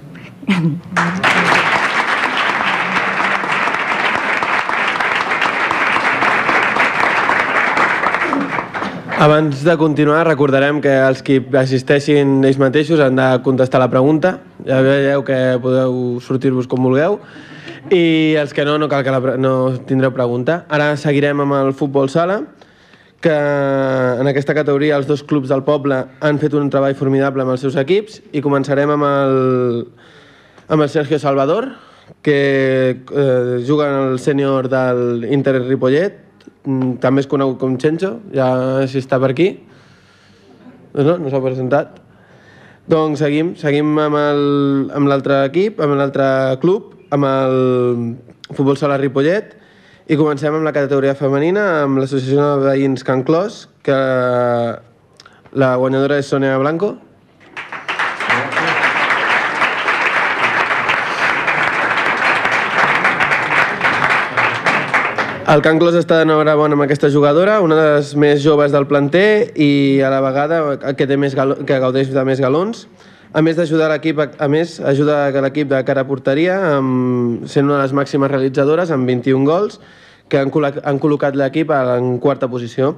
Abans 9.23 9.61
de 9.63 9.77
continuar, 9.77 10.25
recordarem 10.27 10.81
que 10.83 10.91
els 10.99 11.21
que 11.23 11.37
assisteixin 11.55 12.41
ells 12.43 12.57
mateixos 12.59 12.99
han 12.99 13.15
de 13.15 13.27
contestar 13.45 13.79
la 13.79 13.87
pregunta. 13.87 14.33
Ja 14.67 14.81
veieu 14.83 15.23
que 15.23 15.37
podeu 15.63 16.19
sortir-vos 16.19 16.67
com 16.67 16.83
vulgueu. 16.83 17.21
I 17.87 18.35
els 18.41 18.51
que 18.51 18.65
no, 18.67 18.75
no 18.81 18.89
cal 18.91 19.05
que 19.05 19.13
la, 19.15 19.37
no 19.39 19.53
tindreu 19.87 20.11
pregunta. 20.11 20.65
Ara 20.67 20.97
seguirem 20.99 21.39
amb 21.45 21.55
el 21.61 21.71
futbol 21.71 22.11
sala, 22.11 22.41
que 23.23 23.31
en 23.31 24.27
aquesta 24.27 24.51
categoria 24.51 24.97
els 24.99 25.07
dos 25.07 25.23
clubs 25.23 25.47
del 25.47 25.63
poble 25.63 26.01
han 26.19 26.39
fet 26.41 26.53
un 26.59 26.67
treball 26.71 26.97
formidable 26.99 27.45
amb 27.45 27.53
els 27.53 27.63
seus 27.63 27.77
equips 27.79 28.19
i 28.35 28.41
començarem 28.43 28.91
amb 28.91 29.07
el, 29.07 29.37
amb 30.67 30.83
el 30.83 30.91
Sergio 30.91 31.19
Salvador, 31.23 31.69
que 32.21 32.35
eh, 32.99 33.63
juga 33.63 33.87
en 33.87 34.11
el 34.11 34.19
sènior 34.19 34.67
del 34.67 35.23
Inter 35.31 35.55
Ripollet, 35.61 36.19
mm, 36.67 36.97
també 37.03 37.23
és 37.23 37.31
conegut 37.31 37.61
com 37.63 37.79
Chencho, 37.79 38.17
ja 38.35 38.49
si 38.91 38.99
està 38.99 39.21
per 39.23 39.31
aquí. 39.31 39.49
No, 40.93 41.15
no 41.17 41.31
s'ha 41.31 41.41
presentat. 41.41 42.01
Doncs 42.91 43.23
seguim, 43.23 43.55
seguim 43.55 43.95
amb 44.03 45.07
l'altre 45.07 45.45
equip, 45.47 45.79
amb 45.79 45.95
l'altre 45.95 46.27
club, 46.59 46.91
amb 47.15 47.31
el 47.31 47.55
Futbol 48.51 48.75
Sala 48.75 48.99
Ripollet, 48.99 49.55
i 50.07 50.17
comencem 50.19 50.51
amb 50.51 50.65
la 50.67 50.73
categoria 50.75 51.15
femenina, 51.15 51.83
amb 51.85 52.01
l'associació 52.01 52.43
de 52.43 52.67
veïns 52.67 53.05
Can 53.07 53.23
Clos, 53.23 53.67
que 53.85 53.95
la 55.55 55.69
guanyadora 55.79 56.17
és 56.19 56.27
Sonia 56.27 56.57
Blanco. 56.59 56.97
El 65.53 65.61
Can 65.63 65.79
Clos 65.79 65.95
està 65.99 66.17
d'enhorabona 66.19 66.75
amb 66.75 66.83
aquesta 66.85 67.11
jugadora, 67.11 67.61
una 67.63 67.75
de 67.79 67.87
les 67.97 68.13
més 68.19 68.43
joves 68.43 68.71
del 68.75 68.87
planter 68.87 69.53
i 69.59 70.01
a 70.03 70.11
la 70.11 70.21
vegada 70.23 70.61
que, 70.97 71.07
té 71.07 71.15
més 71.19 71.35
galo, 71.35 71.61
que 71.67 71.79
gaudeix 71.83 72.11
de 72.11 72.23
més 72.27 72.43
galons. 72.43 72.87
A 73.33 73.41
més 73.41 73.57
d'ajudar 73.57 73.87
l'equip, 73.89 74.19
a 74.21 74.47
més 74.47 74.75
ajuda 74.85 75.31
l'equip 75.41 75.71
de 75.71 75.79
cara 75.87 76.03
a 76.03 76.07
porteria, 76.07 76.59
amb, 76.75 77.47
sent 77.49 77.65
una 77.65 77.79
de 77.79 77.87
les 77.87 77.95
màximes 77.97 78.29
realitzadores 78.29 78.93
amb 78.93 79.09
21 79.09 79.47
gols, 79.49 79.79
que 80.29 80.37
han, 80.37 80.51
han 80.53 81.01
col·locat 81.01 81.33
l'equip 81.33 81.73
en 81.73 82.19
quarta 82.21 82.49
posició. 82.51 82.93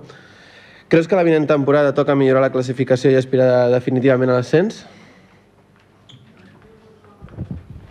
Creus 0.92 1.08
que 1.08 1.16
la 1.16 1.24
vinent 1.24 1.48
temporada 1.48 1.96
toca 1.96 2.18
millorar 2.20 2.44
la 2.44 2.52
classificació 2.52 3.14
i 3.14 3.16
aspirar 3.16 3.72
definitivament 3.72 4.34
a 4.34 4.38
l'ascens? 4.42 4.84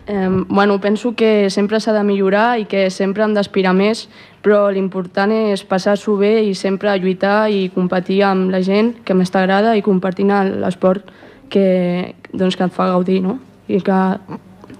Eh, 0.06 0.28
bueno, 0.28 0.78
penso 0.84 1.14
que 1.16 1.48
sempre 1.48 1.80
s'ha 1.80 1.96
de 1.96 2.04
millorar 2.04 2.58
i 2.60 2.68
que 2.68 2.90
sempre 2.92 3.24
hem 3.24 3.32
d'aspirar 3.32 3.72
més, 3.72 4.04
però 4.44 4.68
l'important 4.68 5.32
és 5.32 5.64
passar-s'ho 5.64 6.18
bé 6.20 6.42
i 6.44 6.52
sempre 6.52 6.92
lluitar 7.00 7.48
i 7.48 7.70
competir 7.72 8.20
amb 8.28 8.52
la 8.52 8.60
gent 8.60 8.98
que 9.00 9.16
més 9.16 9.32
t'agrada 9.32 9.78
i 9.80 9.82
compartint 9.82 10.36
l'esport 10.60 11.08
que, 11.54 12.14
doncs, 12.34 12.56
que 12.58 12.66
et 12.66 12.74
fa 12.74 12.88
gaudir, 12.90 13.20
no? 13.22 13.38
I 13.70 13.78
que 13.84 14.00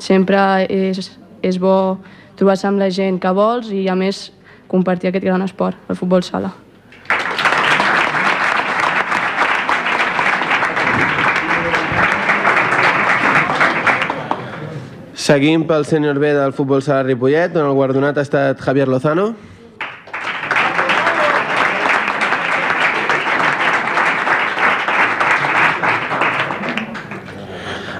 sempre 0.02 0.38
és, 0.66 1.12
és 1.44 1.60
bo 1.62 2.00
trobar-se 2.34 2.66
amb 2.66 2.82
la 2.82 2.90
gent 2.90 3.20
que 3.22 3.30
vols 3.34 3.70
i, 3.70 3.86
a 3.88 3.94
més, 3.94 4.26
compartir 4.70 5.12
aquest 5.12 5.24
gran 5.24 5.44
esport, 5.46 5.78
el 5.88 5.98
futbol 5.98 6.24
sala. 6.26 6.50
Seguim 15.24 15.62
pel 15.64 15.86
sènior 15.88 16.18
B 16.20 16.34
del 16.36 16.52
futbol 16.52 16.82
sala 16.84 17.06
Ripollet, 17.06 17.54
on 17.56 17.70
el 17.70 17.78
guardonat 17.78 18.18
ha 18.18 18.24
estat 18.26 18.60
Javier 18.60 18.90
Lozano. 18.90 19.30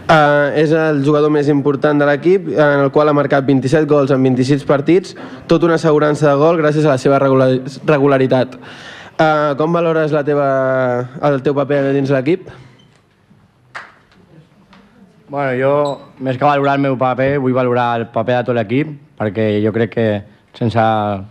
Uh, 0.04 0.52
és 0.60 0.68
el 0.76 0.98
jugador 1.00 1.30
més 1.32 1.46
important 1.48 1.96
de 1.96 2.04
l'equip, 2.04 2.50
en 2.52 2.82
el 2.82 2.90
qual 2.92 3.08
ha 3.08 3.14
marcat 3.16 3.46
27 3.48 3.88
gols 3.88 4.10
en 4.12 4.20
26 4.20 4.66
partits, 4.68 5.14
tot 5.48 5.64
una 5.64 5.78
assegurança 5.80 6.26
de 6.28 6.34
gol 6.36 6.60
gràcies 6.60 6.84
a 6.84 6.92
la 6.92 7.00
seva 7.00 7.16
regular, 7.22 7.46
regularitat. 7.88 8.58
Uh, 9.14 9.56
com 9.56 9.72
valores 9.72 10.12
la 10.12 10.20
teva, 10.26 10.44
el 11.24 11.40
teu 11.40 11.56
paper 11.56 11.80
dins 11.96 12.12
l'equip? 12.12 12.52
Bueno, 15.32 15.56
jo, 15.56 15.74
més 16.20 16.36
que 16.36 16.44
valorar 16.44 16.76
el 16.76 16.84
meu 16.84 17.00
paper, 17.00 17.38
vull 17.40 17.56
valorar 17.56 17.88
el 18.02 18.08
paper 18.12 18.42
de 18.42 18.46
tot 18.50 18.60
l'equip, 18.60 18.92
perquè 19.16 19.50
jo 19.64 19.72
crec 19.72 19.96
que 19.96 20.08
sense, 20.52 20.88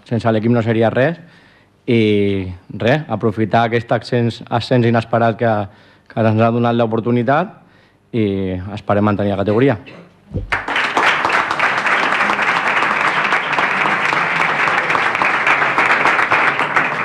sense 0.09 0.33
l'equip 0.33 0.57
no 0.57 0.65
seria 0.65 0.89
res. 0.89 1.21
I 1.85 2.49
res, 2.73 3.05
aprofitar 3.05 3.67
aquest 3.67 3.91
ascens, 3.93 4.41
ascens 4.49 4.89
inesperat 4.89 5.37
que, 5.37 5.57
que 6.09 6.23
ens 6.25 6.41
ha 6.41 6.55
donat 6.57 6.73
l'oportunitat 6.73 7.59
i 8.13 8.53
esperem 8.75 9.05
mantenir 9.09 9.33
la 9.33 9.41
categoria. 9.41 9.77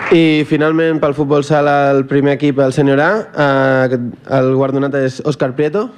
I 0.09 0.45
finalment 0.49 1.03
pel 1.03 1.13
futbol 1.13 1.43
sala 1.45 1.91
el 1.93 2.07
primer 2.09 2.39
equip, 2.39 2.61
el 2.65 2.73
sènior 2.73 3.01
A, 3.05 3.09
eh, 3.45 3.99
el 4.39 4.55
guardonat 4.57 4.95
és 5.03 5.19
Òscar 5.21 5.51
Prieto. 5.53 5.89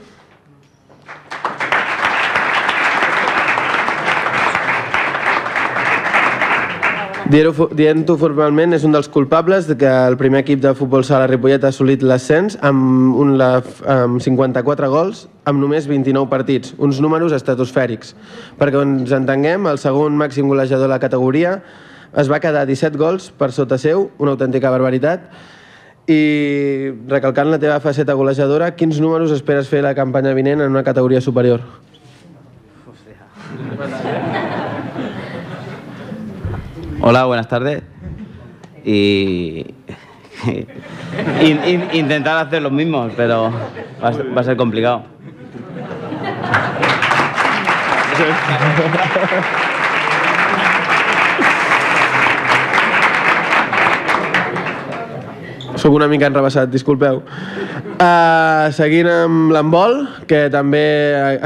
Dient-ho 7.31 7.69
dient 7.79 8.01
formalment, 8.19 8.73
és 8.75 8.83
un 8.83 8.91
dels 8.91 9.07
culpables 9.07 9.69
de 9.69 9.77
que 9.79 9.87
el 9.87 10.17
primer 10.19 10.41
equip 10.43 10.59
de 10.65 10.73
futbol 10.75 11.05
sala 11.07 11.29
Ripollet 11.31 11.63
ha 11.63 11.69
assolit 11.71 12.03
l'ascens 12.03 12.57
amb, 12.67 13.13
un, 13.23 13.37
la, 13.39 13.61
amb 13.87 14.19
54 14.19 14.89
gols 14.91 15.21
amb 15.47 15.63
només 15.63 15.87
29 15.87 16.27
partits, 16.33 16.73
uns 16.83 16.99
números 16.99 17.31
estratosfèrics. 17.37 18.17
Perquè 18.59 18.83
ens 18.83 19.15
entenguem, 19.15 19.69
el 19.71 19.79
segon 19.79 20.19
màxim 20.19 20.51
golejador 20.51 20.89
de 20.89 20.91
la 20.91 20.99
categoria 20.99 21.61
es 22.19 22.33
va 22.33 22.41
quedar 22.43 22.65
17 22.67 22.99
gols 22.99 23.31
per 23.31 23.53
sota 23.55 23.79
seu, 23.79 24.09
una 24.19 24.35
autèntica 24.35 24.73
barbaritat, 24.75 25.31
i 26.11 26.91
recalcant 27.07 27.53
la 27.53 27.61
teva 27.63 27.79
faceta 27.85 28.19
golejadora, 28.19 28.73
quins 28.75 28.99
números 28.99 29.31
esperes 29.37 29.71
fer 29.71 29.85
la 29.87 29.95
campanya 29.95 30.35
vinent 30.35 30.67
en 30.67 30.75
una 30.75 30.83
categoria 30.83 31.23
superior? 31.23 31.63
Hola, 37.01 37.25
buenas 37.25 37.49
tardes. 37.49 37.83
Y, 38.85 39.67
in- 41.43 41.65
in- 41.67 41.89
intentar 41.93 42.47
hacer 42.47 42.63
los 42.63 42.73
mismos, 42.73 43.13
pero 43.17 43.51
va 44.03 44.09
a 44.09 44.13
ser, 44.13 44.37
va 44.37 44.41
a 44.41 44.45
ser 44.45 44.57
complicado. 44.57 45.05
Soc 55.81 55.95
una 55.97 56.09
mica 56.11 56.27
enrebaçat, 56.29 56.69
disculpeu. 56.69 57.23
Uh, 58.01 58.69
seguint 58.77 59.07
amb 59.09 59.53
l'handbol, 59.55 59.95
que 60.29 60.43
també 60.53 60.83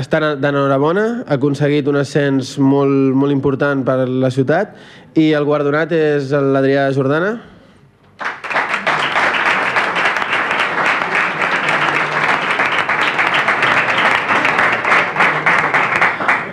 està 0.00 0.20
d'enhorabona, 0.40 1.04
ha 1.26 1.36
aconseguit 1.36 1.86
un 1.90 1.98
ascens 2.00 2.54
molt, 2.62 3.12
molt 3.14 3.34
important 3.34 3.84
per 3.86 4.08
la 4.08 4.30
ciutat, 4.34 4.74
i 5.14 5.30
el 5.36 5.44
guardonat 5.46 5.92
és 5.94 6.30
l'Adrià 6.32 6.88
Jordana. 6.94 7.34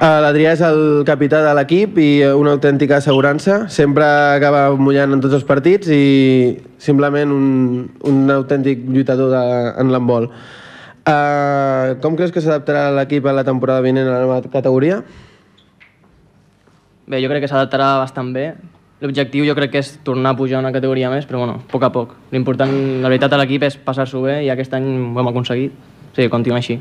Uh, 0.01 0.17
L'Adrià 0.23 0.55
és 0.55 0.61
el 0.65 1.03
capità 1.05 1.43
de 1.45 1.51
l'equip 1.53 1.97
i 2.01 2.23
una 2.33 2.55
autèntica 2.55 2.97
assegurança. 2.97 3.67
Sempre 3.69 4.05
acaba 4.37 4.63
mullant 4.73 5.13
en 5.13 5.21
tots 5.21 5.37
els 5.37 5.45
partits 5.45 5.91
i 5.93 6.57
simplement 6.81 7.29
un, 7.33 7.49
un 8.09 8.33
autèntic 8.33 8.81
lluitador 8.89 9.29
de, 9.33 9.43
en 9.81 9.93
l'handbol. 9.93 10.25
Uh, 11.01 11.97
com 12.01 12.17
creus 12.17 12.33
que 12.33 12.41
s'adaptarà 12.41 12.89
l'equip 12.97 13.25
a 13.25 13.33
la 13.33 13.45
temporada 13.45 13.85
vinent 13.85 14.09
a 14.09 14.15
la 14.15 14.23
nova 14.25 14.41
categoria? 14.53 15.01
Bé, 17.07 17.17
jo 17.21 17.29
crec 17.31 17.41
que 17.41 17.49
s'adaptarà 17.49 17.95
bastant 18.01 18.29
bé. 18.33 18.51
L'objectiu 19.01 19.45
jo 19.47 19.55
crec 19.57 19.71
que 19.73 19.79
és 19.81 19.95
tornar 20.05 20.35
a 20.35 20.37
pujar 20.37 20.59
una 20.61 20.71
categoria 20.71 21.09
més, 21.09 21.25
però 21.25 21.39
bueno, 21.41 21.55
a 21.57 21.71
poc 21.71 21.83
a 21.87 21.89
poc. 21.89 22.13
L'important, 22.31 22.73
la 23.01 23.09
veritat, 23.09 23.33
a 23.33 23.39
l'equip 23.41 23.65
és 23.65 23.77
passar-s'ho 23.81 24.21
bé 24.21 24.43
i 24.45 24.51
aquest 24.53 24.75
any 24.77 24.85
ho 24.85 25.17
hem 25.17 25.31
aconseguit. 25.31 25.73
Sí, 26.13 26.27
continuem 26.29 26.61
així. 26.61 26.77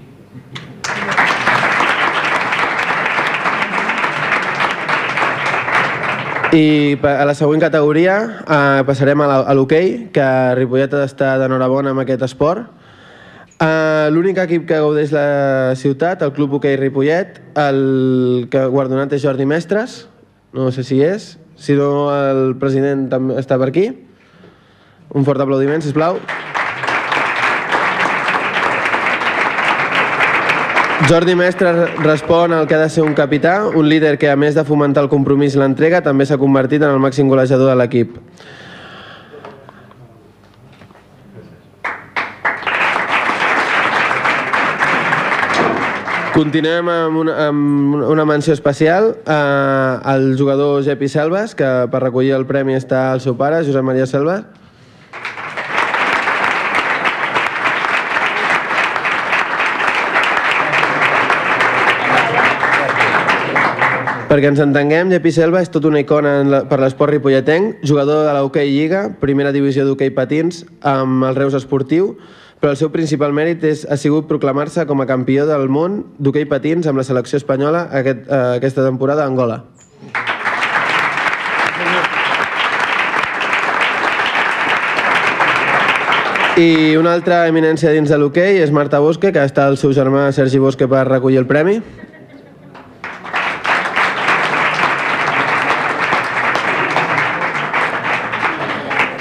I 6.50 6.98
a 7.06 7.24
la 7.24 7.34
següent 7.38 7.62
categoria 7.62 8.16
eh, 8.42 8.82
passarem 8.84 9.22
a 9.22 9.54
l'hoquei, 9.54 10.10
que 10.12 10.26
Ripollet 10.58 10.96
està 10.98 11.36
d'enhorabona 11.38 11.94
amb 11.94 12.02
aquest 12.02 12.26
esport. 12.26 12.66
Uh, 13.60 14.08
L'únic 14.08 14.38
equip 14.40 14.62
que 14.64 14.78
gaudeix 14.80 15.10
la 15.12 15.74
ciutat, 15.76 16.22
el 16.24 16.30
Club 16.32 16.54
Hoquei 16.56 16.78
Ripollet, 16.80 17.42
el 17.60 18.46
que 18.48 18.62
guardonat 18.72 19.12
és 19.12 19.20
Jordi 19.20 19.44
Mestres, 19.44 20.06
no 20.56 20.70
sé 20.72 20.80
si 20.80 21.02
és, 21.04 21.34
si 21.60 21.76
no 21.76 22.08
el 22.08 22.54
president 22.56 23.10
també 23.12 23.36
està 23.36 23.58
per 23.60 23.68
aquí. 23.68 23.90
Un 25.12 25.26
fort 25.28 25.44
aplaudiment, 25.44 25.84
sisplau. 25.84 26.16
Jordi 31.10 31.36
Mestre 31.36 31.74
respon 32.00 32.56
al 32.56 32.64
que 32.64 32.78
ha 32.78 32.80
de 32.86 32.88
ser 32.88 33.04
un 33.04 33.12
capità, 33.18 33.58
un 33.68 33.90
líder 33.92 34.14
que 34.16 34.32
a 34.32 34.38
més 34.40 34.56
de 34.56 34.64
fomentar 34.64 35.04
el 35.04 35.12
compromís 35.12 35.58
i 35.58 35.60
l'entrega 35.60 36.00
també 36.00 36.24
s'ha 36.24 36.40
convertit 36.40 36.80
en 36.80 36.94
el 36.94 37.04
màxim 37.04 37.28
golejador 37.28 37.74
de 37.74 37.76
l'equip. 37.76 38.16
Continuem 46.40 46.88
amb 46.88 47.18
una, 47.20 47.32
amb 47.50 47.96
una 48.00 48.24
menció 48.24 48.54
especial 48.56 49.10
eh, 49.28 49.32
al 50.12 50.38
jugador 50.38 50.80
Jepi 50.86 51.04
Selves, 51.12 51.52
que 51.52 51.68
per 51.92 52.00
recollir 52.00 52.32
el 52.32 52.46
premi 52.48 52.72
està 52.78 53.10
el 53.12 53.20
seu 53.20 53.34
pare, 53.36 53.58
Josep 53.66 53.84
Maria 53.84 54.06
Selves. 54.08 54.46
Perquè 64.32 64.48
ens 64.48 64.64
entenguem, 64.64 65.12
Jepi 65.12 65.36
Selva 65.36 65.60
és 65.60 65.68
tot 65.68 65.84
una 65.84 66.00
icona 66.00 66.38
la, 66.48 66.64
per 66.64 66.80
l'esport 66.80 67.12
ripolletenc, 67.12 67.84
jugador 67.84 68.24
de 68.24 68.32
l'Hockey 68.38 68.72
Lliga, 68.72 69.10
primera 69.20 69.52
divisió 69.52 69.84
d'hoquei 69.84 70.16
patins 70.16 70.64
amb 70.88 71.28
el 71.28 71.36
Reus 71.36 71.60
Esportiu, 71.60 72.14
però 72.60 72.74
el 72.74 72.76
seu 72.76 72.90
principal 72.92 73.32
mèrit 73.32 73.64
és, 73.64 73.86
ha 73.88 73.96
sigut 73.96 74.28
proclamar-se 74.28 74.84
com 74.86 75.00
a 75.00 75.08
campió 75.08 75.46
del 75.48 75.70
món 75.72 76.02
d'hoquei 76.20 76.44
patins 76.44 76.86
amb 76.86 77.00
la 77.00 77.06
selecció 77.08 77.40
espanyola 77.40 77.86
aquest, 78.02 78.26
eh, 78.28 78.40
aquesta 78.60 78.84
temporada 78.84 79.24
a 79.24 79.32
Angola. 79.32 79.62
I 86.60 86.96
una 87.00 87.14
altra 87.16 87.46
eminència 87.48 87.92
dins 87.94 88.10
de 88.12 88.18
l'hoquei 88.20 88.58
és 88.60 88.70
Marta 88.70 88.98
Bosque, 89.00 89.32
que 89.32 89.40
està 89.40 89.64
el 89.70 89.78
seu 89.80 89.94
germà 89.96 90.26
Sergi 90.36 90.58
Bosque 90.60 90.88
per 90.90 91.06
recollir 91.08 91.38
el 91.40 91.46
premi. 91.48 91.78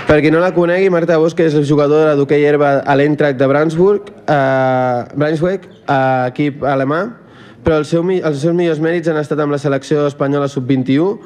Per 0.10 0.24
qui 0.24 0.32
no 0.34 0.40
la 0.42 0.56
conegui, 0.56 0.88
Marta 0.90 1.20
Bosque 1.22 1.46
és 1.46 1.54
jugadora 1.70 2.16
d'hoquei 2.18 2.42
herba 2.50 2.80
a 2.82 2.96
l'Eintracht 2.98 3.38
de 3.38 3.46
Brandsburg, 3.46 4.08
eh, 4.26 5.04
Brunswick, 5.14 5.68
eh, 5.86 6.30
equip 6.32 6.64
alemà, 6.66 7.04
però 7.62 7.76
el 7.78 7.86
seu, 7.86 8.02
els 8.02 8.40
seus 8.42 8.56
millors 8.58 8.80
mèrits 8.82 9.08
han 9.08 9.20
estat 9.22 9.38
amb 9.40 9.54
la 9.54 9.60
selecció 9.62 10.08
espanyola 10.08 10.48
sub-21, 10.50 11.20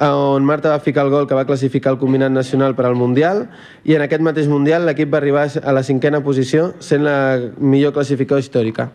eh, 0.00 0.08
on 0.08 0.46
Marta 0.48 0.70
va 0.70 0.80
ficar 0.80 1.04
el 1.04 1.10
gol 1.10 1.28
que 1.28 1.34
va 1.36 1.44
classificar 1.44 1.92
el 1.92 1.98
combinat 1.98 2.32
nacional 2.32 2.74
per 2.74 2.86
al 2.86 2.96
Mundial, 2.96 3.50
i 3.84 3.92
en 3.94 4.00
aquest 4.00 4.24
mateix 4.24 4.48
Mundial 4.48 4.86
l'equip 4.88 5.12
va 5.12 5.18
arribar 5.18 5.44
a 5.62 5.72
la 5.76 5.82
cinquena 5.82 6.22
posició, 6.24 6.72
sent 6.78 7.04
la 7.04 7.38
millor 7.58 7.92
classificadora 7.92 8.40
històrica. 8.40 8.88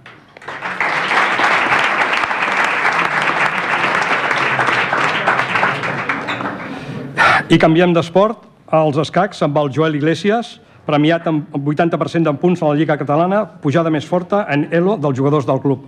I 7.48 7.62
canviem 7.62 7.94
d'esport 7.94 8.55
als 8.84 8.98
escacs 8.98 9.42
amb 9.46 9.58
el 9.62 9.72
Joel 9.76 9.96
Iglesias, 9.96 10.60
premiat 10.86 11.26
amb 11.28 11.50
80% 11.56 12.30
de 12.30 12.34
punts 12.42 12.62
a 12.62 12.70
la 12.70 12.76
Lliga 12.78 12.98
Catalana, 12.98 13.44
pujada 13.62 13.90
més 13.94 14.06
forta 14.06 14.46
en 14.54 14.68
Elo 14.72 14.98
dels 15.02 15.18
jugadors 15.18 15.48
del 15.50 15.62
club. 15.64 15.88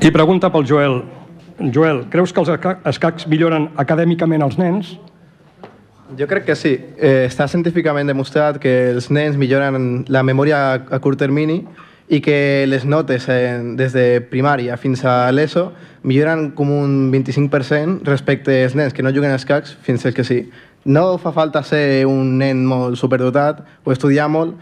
I 0.00 0.10
pregunta 0.10 0.48
pel 0.50 0.64
Joel. 0.66 1.02
Joel, 1.74 2.06
creus 2.08 2.32
que 2.32 2.40
els 2.40 2.48
esca- 2.54 2.78
escacs 2.88 3.26
milloren 3.28 3.68
acadèmicament 3.76 4.42
els 4.46 4.56
nens? 4.56 4.94
Jo 6.18 6.26
crec 6.26 6.44
que 6.44 6.56
sí. 6.56 6.72
Eh, 6.98 7.26
està 7.28 7.46
científicament 7.48 8.08
demostrat 8.08 8.58
que 8.62 8.90
els 8.90 9.10
nens 9.14 9.38
milloren 9.38 10.04
la 10.08 10.24
memòria 10.26 10.60
a, 10.74 10.98
curt 11.02 11.20
termini 11.22 11.60
i 12.10 12.18
que 12.24 12.66
les 12.66 12.84
notes 12.84 13.28
eh, 13.30 13.60
des 13.78 13.94
de 13.94 14.06
primària 14.32 14.76
fins 14.80 15.04
a 15.06 15.30
l'ESO 15.30 15.68
milloren 16.02 16.50
com 16.56 16.72
un 16.74 17.12
25% 17.12 18.02
respecte 18.08 18.62
als 18.64 18.74
nens 18.74 18.96
que 18.96 19.04
no 19.06 19.14
juguen 19.14 19.30
a 19.30 19.38
escacs 19.38 19.76
fins 19.86 20.04
als 20.06 20.16
que 20.16 20.26
sí. 20.26 20.42
No 20.84 21.18
fa 21.22 21.32
falta 21.36 21.62
ser 21.62 22.06
un 22.10 22.38
nen 22.40 22.64
molt 22.66 22.98
superdotat 22.98 23.62
o 23.84 23.92
estudiar 23.92 24.28
molt, 24.32 24.56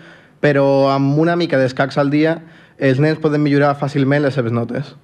però 0.44 0.90
amb 0.92 1.16
una 1.18 1.36
mica 1.36 1.58
d'escacs 1.58 1.98
al 1.98 2.10
dia 2.10 2.40
els 2.78 3.00
nens 3.00 3.22
poden 3.22 3.42
millorar 3.42 3.76
fàcilment 3.78 4.26
les 4.26 4.34
seves 4.34 4.52
notes. 4.52 4.96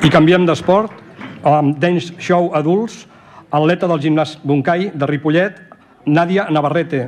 I 0.00 0.08
canviem 0.08 0.46
d'esport, 0.48 0.94
amb 1.44 1.76
Dance 1.76 2.14
Show 2.24 2.54
Adults, 2.56 3.02
atleta 3.52 3.84
del 3.90 4.00
gimnàs 4.00 4.38
Buncai 4.40 4.86
de 4.96 5.06
Ripollet, 5.06 5.58
Nàdia 6.08 6.46
Navarrete. 6.48 7.02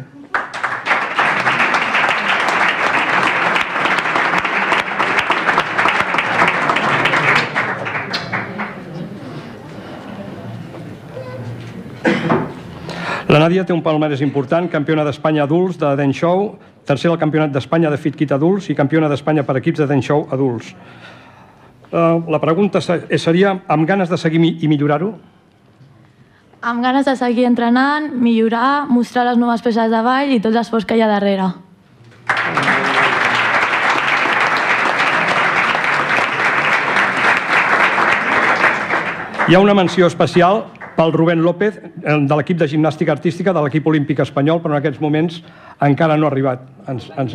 La 13.32 13.40
Nàdia 13.40 13.64
té 13.64 13.72
un 13.72 13.80
palmarès 13.80 14.20
important, 14.20 14.68
campiona 14.68 15.08
d'Espanya 15.08 15.46
adults 15.48 15.80
de 15.80 15.94
Dance 15.96 16.20
Show, 16.20 16.50
tercera 16.84 17.16
al 17.16 17.22
campionat 17.24 17.56
d'Espanya 17.56 17.88
de 17.88 17.96
Fit 17.96 18.20
Kit 18.20 18.36
adults 18.36 18.68
i 18.68 18.76
campiona 18.76 19.08
d'Espanya 19.08 19.48
per 19.48 19.56
equips 19.62 19.80
de 19.80 19.88
Dance 19.88 20.12
Show 20.12 20.26
adults. 20.28 20.74
Uh, 21.92 22.24
la 22.32 22.40
pregunta 22.40 22.80
se- 22.80 23.18
seria, 23.18 23.60
amb 23.68 23.86
ganes 23.86 24.08
de 24.08 24.16
seguir 24.16 24.40
i 24.64 24.68
millorar-ho? 24.68 25.12
Amb 26.62 26.80
ganes 26.80 27.04
de 27.04 27.14
seguir 27.16 27.44
entrenant, 27.44 28.12
millorar, 28.14 28.86
mostrar 28.88 29.26
les 29.26 29.36
noves 29.36 29.60
peces 29.60 29.90
de 29.92 30.00
ball 30.00 30.30
i 30.32 30.38
tots 30.40 30.54
els 30.54 30.62
l'esforç 30.62 30.86
que 30.88 30.96
hi 30.96 31.02
ha 31.04 31.10
darrere. 31.10 31.50
Hi 39.48 39.54
ha 39.54 39.60
una 39.60 39.74
menció 39.74 40.06
especial 40.06 40.62
pel 40.96 41.12
Rubén 41.12 41.42
López, 41.42 41.76
eh, 41.76 42.16
de 42.28 42.36
l'equip 42.36 42.58
de 42.60 42.68
gimnàstica 42.70 43.12
artística 43.12 43.52
de 43.52 43.62
l'equip 43.64 43.86
olímpic 43.90 44.20
espanyol, 44.22 44.60
però 44.62 44.72
en 44.76 44.78
aquests 44.78 45.00
moments 45.02 45.40
encara 45.82 46.16
no 46.16 46.28
ha 46.28 46.30
arribat. 46.30 46.62
Ens, 46.88 47.08
ens, 47.18 47.34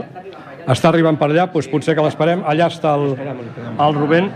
està 0.68 0.91
arribant 0.91 1.18
per 1.20 1.30
allà, 1.32 1.47
doncs 1.51 1.70
potser 1.72 1.95
que 1.95 2.03
l'esperem. 2.05 2.43
Allà 2.45 2.68
està 2.72 2.95
el, 2.99 3.13
el 3.15 3.97
Rubén. 3.97 4.32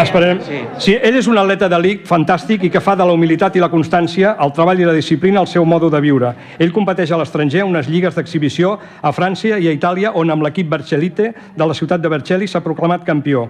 Esperem. 0.00 0.40
Sí, 0.82 0.96
ell 0.96 1.16
és 1.20 1.28
un 1.30 1.38
atleta 1.38 1.68
d'elit 1.70 2.02
fantàstic 2.08 2.64
i 2.66 2.70
que 2.72 2.82
fa 2.82 2.96
de 2.98 3.06
la 3.06 3.14
humilitat 3.14 3.56
i 3.56 3.62
la 3.62 3.70
constància, 3.70 4.34
el 4.42 4.52
treball 4.56 4.82
i 4.82 4.88
la 4.88 4.96
disciplina 4.96 5.42
el 5.44 5.48
seu 5.50 5.64
modo 5.64 5.90
de 5.92 6.00
viure. 6.02 6.32
Ell 6.58 6.74
competeix 6.74 7.12
a 7.12 7.20
l'estranger 7.20 7.64
unes 7.66 7.88
lligues 7.88 8.16
d'exhibició 8.16 8.76
a 9.02 9.12
França 9.14 9.54
i 9.58 9.68
a 9.68 9.74
Itàlia, 9.76 10.14
on 10.18 10.34
amb 10.34 10.46
l'equip 10.46 10.70
Vercellite 10.70 11.32
de 11.56 11.66
la 11.66 11.76
ciutat 11.76 12.02
de 12.02 12.10
Vercelli 12.10 12.48
s'ha 12.50 12.64
proclamat 12.64 13.06
campió. 13.06 13.46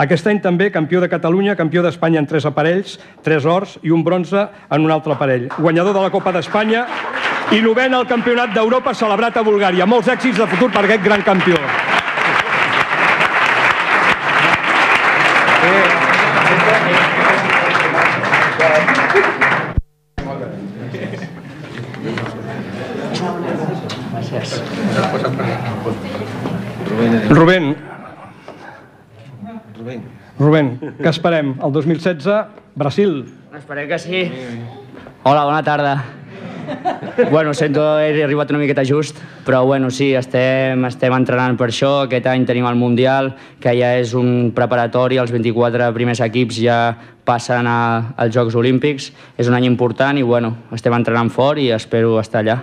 Aquest 0.00 0.24
any 0.30 0.38
també 0.40 0.70
campió 0.72 1.00
de 1.02 1.10
Catalunya, 1.12 1.52
campió 1.58 1.82
d'Espanya 1.84 2.22
en 2.22 2.26
tres 2.28 2.46
aparells, 2.48 2.94
tres 3.20 3.44
ors 3.44 3.74
i 3.84 3.90
un 3.92 4.00
bronze 4.00 4.46
en 4.72 4.86
un 4.86 4.92
altre 4.94 5.12
aparell. 5.12 5.50
Guanyador 5.58 5.92
de 5.92 6.04
la 6.06 6.12
Copa 6.14 6.32
d'Espanya 6.32 6.86
i 7.52 7.60
novena 7.60 8.00
al 8.00 8.08
Campionat 8.08 8.54
d'Europa 8.56 8.94
celebrat 8.96 9.36
a 9.36 9.44
Bulgària. 9.44 9.84
Molts 9.84 10.08
èxits 10.08 10.40
de 10.40 10.48
futur 10.48 10.70
per 10.72 10.86
aquest 10.86 11.04
gran 11.04 11.20
campió. 11.20 11.60
Rubén, 27.30 27.76
Rubén. 29.80 30.02
Rubén, 30.38 30.89
què 31.00 31.08
esperem? 31.08 31.54
El 31.64 31.72
2016, 31.72 32.30
Brasil. 32.76 33.20
Esperem 33.56 33.88
que 33.88 33.98
sí. 33.98 34.24
Hola, 35.22 35.44
bona 35.44 35.62
tarda. 35.64 35.94
Bueno, 37.30 37.52
sento 37.54 37.82
he 37.98 38.22
arribat 38.22 38.50
una 38.52 38.60
miqueta 38.60 38.84
just, 38.86 39.16
però 39.44 39.64
bueno, 39.66 39.90
sí, 39.90 40.12
estem, 40.14 40.84
estem 40.86 41.14
entrenant 41.16 41.56
per 41.58 41.70
això. 41.72 42.04
Aquest 42.04 42.28
any 42.30 42.44
tenim 42.46 42.68
el 42.68 42.78
Mundial, 42.78 43.32
que 43.60 43.74
ja 43.78 43.94
és 43.98 44.14
un 44.14 44.52
preparatori, 44.54 45.18
els 45.18 45.32
24 45.34 45.90
primers 45.96 46.22
equips 46.24 46.60
ja 46.62 46.80
passen 47.24 47.66
a, 47.66 48.14
als 48.16 48.36
Jocs 48.36 48.54
Olímpics. 48.54 49.10
És 49.36 49.48
un 49.48 49.56
any 49.58 49.66
important 49.66 50.20
i 50.20 50.26
bueno, 50.26 50.54
estem 50.76 50.94
entrenant 50.94 51.32
fort 51.32 51.58
i 51.58 51.70
espero 51.74 52.18
estar 52.20 52.44
allà. 52.44 52.60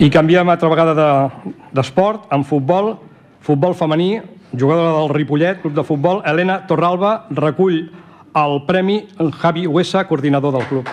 I 0.00 0.08
canviem 0.08 0.48
altra 0.48 0.68
vegada 0.72 0.94
de- 0.96 1.52
d'esport, 1.76 2.22
de, 2.30 2.36
en 2.36 2.44
futbol, 2.44 2.94
futbol 3.44 3.74
femení, 3.74 4.20
jugadora 4.56 4.94
del 4.98 5.10
Ripollet, 5.12 5.60
club 5.60 5.74
de 5.74 5.84
futbol, 5.84 6.22
Helena 6.24 6.66
Torralba, 6.66 7.26
recull 7.30 7.90
el 8.34 8.62
premi 8.66 9.02
Javi 9.42 9.66
Huesa, 9.66 10.06
coordinador 10.08 10.54
del 10.56 10.64
club. 10.66 10.88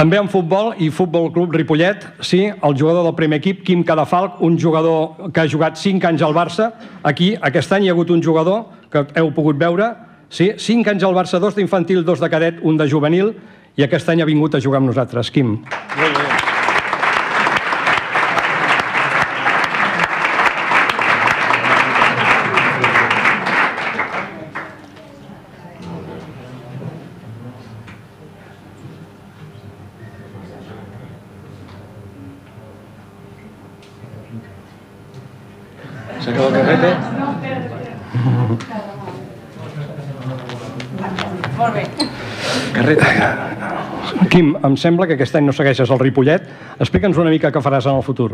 També 0.00 0.16
en 0.16 0.30
futbol 0.32 0.70
i 0.80 0.86
Futbol 0.88 1.26
Club 1.28 1.52
Ripollet, 1.52 2.06
sí, 2.24 2.46
el 2.48 2.76
jugador 2.78 3.04
del 3.04 3.12
primer 3.18 3.36
equip, 3.42 3.58
Quim 3.66 3.82
Cadafalc, 3.84 4.38
un 4.40 4.56
jugador 4.56 5.28
que 5.28 5.42
ha 5.42 5.50
jugat 5.52 5.76
5 5.76 6.08
anys 6.08 6.24
al 6.24 6.32
Barça. 6.32 6.70
Aquí, 7.04 7.34
aquest 7.36 7.76
any, 7.76 7.84
hi 7.84 7.92
ha 7.92 7.92
hagut 7.92 8.08
un 8.16 8.24
jugador 8.24 8.64
que 8.88 9.04
heu 9.20 9.28
pogut 9.36 9.60
veure, 9.60 9.92
sí, 10.32 10.54
5 10.56 10.94
anys 10.94 11.04
al 11.04 11.12
Barça, 11.20 11.36
dos 11.36 11.52
d'infantil, 11.58 12.00
dos 12.00 12.24
de 12.24 12.32
cadet, 12.32 12.64
un 12.64 12.80
de 12.80 12.88
juvenil, 12.88 13.34
i 13.76 13.84
aquest 13.84 14.08
any 14.08 14.24
ha 14.24 14.32
vingut 14.32 14.56
a 14.56 14.64
jugar 14.64 14.80
amb 14.80 14.88
nosaltres. 14.88 15.28
Quim. 15.28 15.58
S'acaba 15.68 16.39
em 44.70 44.78
sembla 44.80 45.06
que 45.06 45.18
aquest 45.18 45.36
any 45.38 45.46
no 45.46 45.54
segueixes 45.56 45.90
el 45.90 46.00
Ripollet. 46.00 46.46
Explica'ns 46.78 47.18
una 47.18 47.32
mica 47.32 47.50
què 47.52 47.62
faràs 47.62 47.88
en 47.90 47.98
el 47.98 48.06
futur. 48.06 48.32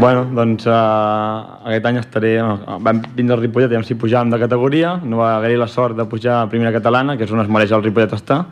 Bueno, 0.00 0.24
doncs 0.32 0.64
uh, 0.70 1.60
aquest 1.66 1.86
any 1.90 1.98
estaré... 2.00 2.34
Uh, 2.40 2.78
vam 2.80 3.02
vindre 3.16 3.36
al 3.36 3.42
Ripollet, 3.42 3.68
aviam 3.68 3.84
si 3.84 3.98
pujàvem 3.98 4.30
de 4.32 4.38
categoria, 4.40 4.94
no 5.04 5.20
va 5.20 5.34
haver-hi 5.36 5.58
la 5.60 5.68
sort 5.68 5.98
de 5.98 6.06
pujar 6.08 6.38
a 6.40 6.50
primera 6.52 6.72
catalana, 6.72 7.18
que 7.18 7.26
és 7.26 7.34
on 7.34 7.42
es 7.42 7.50
mereix 7.52 7.74
el 7.76 7.82
Ripollet 7.84 8.14
estar, 8.16 8.44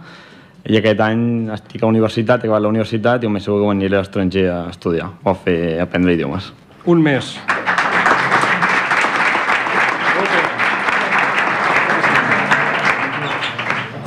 i 0.68 0.76
aquest 0.76 1.01
any 1.01 1.22
estic 1.55 1.86
a 1.86 1.89
universitat, 1.89 2.43
he 2.43 2.51
acabat 2.51 2.66
la 2.66 2.72
universitat 2.74 3.22
i 3.22 3.30
el 3.30 3.32
més 3.32 3.47
segur 3.49 3.62
que 3.62 3.70
m'aniré 3.70 3.97
a 3.97 4.03
l'estranger 4.03 4.49
a 4.51 4.59
estudiar 4.74 5.12
o 5.22 5.30
a 5.32 5.39
fer 5.47 5.57
a 5.78 5.86
aprendre 5.86 6.18
idiomes. 6.18 6.53
Un 6.84 7.01
mes. 7.07 7.36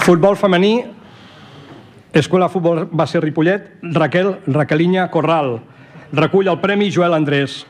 Futbol 0.02 0.36
femení, 0.36 0.84
Escola 2.12 2.50
Futbol 2.50 2.88
Base 2.92 3.20
Ripollet, 3.20 3.78
Raquel, 3.84 4.40
Raquelinya 4.48 5.12
Corral. 5.12 5.62
Recull 6.12 6.48
el 6.48 6.60
Premi 6.60 6.90
Joel 6.92 7.14
Andrés. 7.14 7.68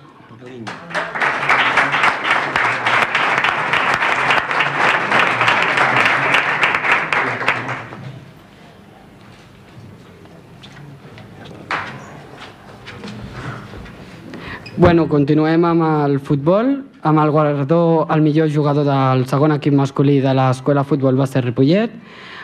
Bueno, 14.77 15.09
continuem 15.11 15.67
amb 15.67 15.83
el 15.85 16.17
futbol, 16.23 16.71
amb 17.03 17.19
el 17.19 17.31
guardó 17.31 18.05
al 18.09 18.21
millor 18.21 18.51
jugador 18.53 18.85
del 18.85 19.25
segon 19.27 19.55
equip 19.55 19.73
masculí 19.73 20.19
de 20.21 20.33
l'Escola 20.37 20.83
Futbol 20.83 21.17
Base 21.17 21.41
Ripollet. 21.41 21.93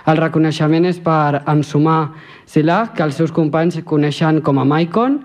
El 0.07 0.17
reconeixement 0.17 0.87
és 0.87 0.99
per 1.03 1.43
Ensumar 1.45 2.13
Silà, 2.47 2.87
que 2.95 3.03
els 3.03 3.17
seus 3.19 3.33
companys 3.35 3.81
coneixen 3.85 4.41
com 4.41 4.59
a 4.59 4.65
Maicon. 4.65 5.19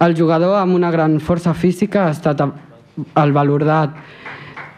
El 0.00 0.16
jugador 0.16 0.56
amb 0.58 0.74
una 0.74 0.90
gran 0.90 1.18
força 1.20 1.54
física 1.54 2.06
ha 2.06 2.14
estat 2.16 2.42
el 2.42 3.32
valorat 3.32 3.94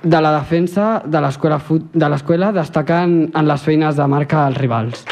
de 0.03 0.21
la 0.21 0.33
defensa 0.39 1.03
de 1.05 1.21
l'escola, 1.21 2.53
destacant 2.53 3.19
en 3.35 3.49
les 3.49 3.63
feines 3.63 3.97
de 3.97 4.07
marca 4.07 4.47
als 4.47 4.59
rivals. 4.59 5.05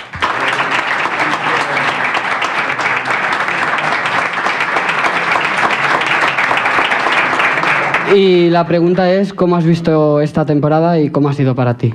Y 8.14 8.50
la 8.50 8.66
pregunta 8.66 9.12
es, 9.12 9.32
¿cómo 9.32 9.57
has 9.57 9.64
visto 9.64 10.20
esta 10.20 10.46
temporada 10.46 11.00
y 11.00 11.11
cómo 11.11 11.28
ha 11.28 11.32
sido 11.32 11.54
para 11.54 11.76
ti? 11.76 11.92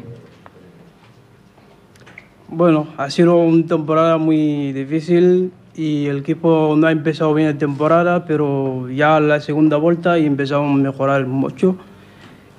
Bueno, 2.49 2.87
ha 2.97 3.09
sido 3.09 3.37
una 3.37 3.65
temporada 3.65 4.17
muy 4.17 4.73
difícil 4.73 5.53
y 5.73 6.07
el 6.07 6.17
equipo 6.17 6.75
no 6.77 6.87
ha 6.87 6.91
empezado 6.91 7.33
bien 7.33 7.47
la 7.47 7.57
temporada, 7.57 8.25
pero 8.25 8.89
ya 8.89 9.21
la 9.21 9.39
segunda 9.39 9.77
vuelta 9.77 10.19
y 10.19 10.25
empezamos 10.25 10.77
a 10.77 10.83
mejorar 10.83 11.25
mucho. 11.27 11.77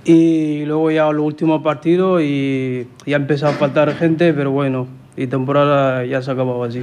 Y 0.05 0.65
luego 0.65 0.91
ya 0.91 1.09
el 1.09 1.19
último 1.19 1.63
partido 1.63 2.23
y 2.23 2.89
ya 3.05 3.17
empezó 3.17 3.49
a 3.49 3.53
faltar 3.53 3.95
gente, 3.95 4.33
pero 4.33 4.51
bueno, 4.51 4.87
y 5.15 5.27
temporada 5.27 6.07
ya 6.07 6.23
se 6.23 6.31
ha 6.31 6.35
acabado 6.35 6.65
así. 6.65 6.83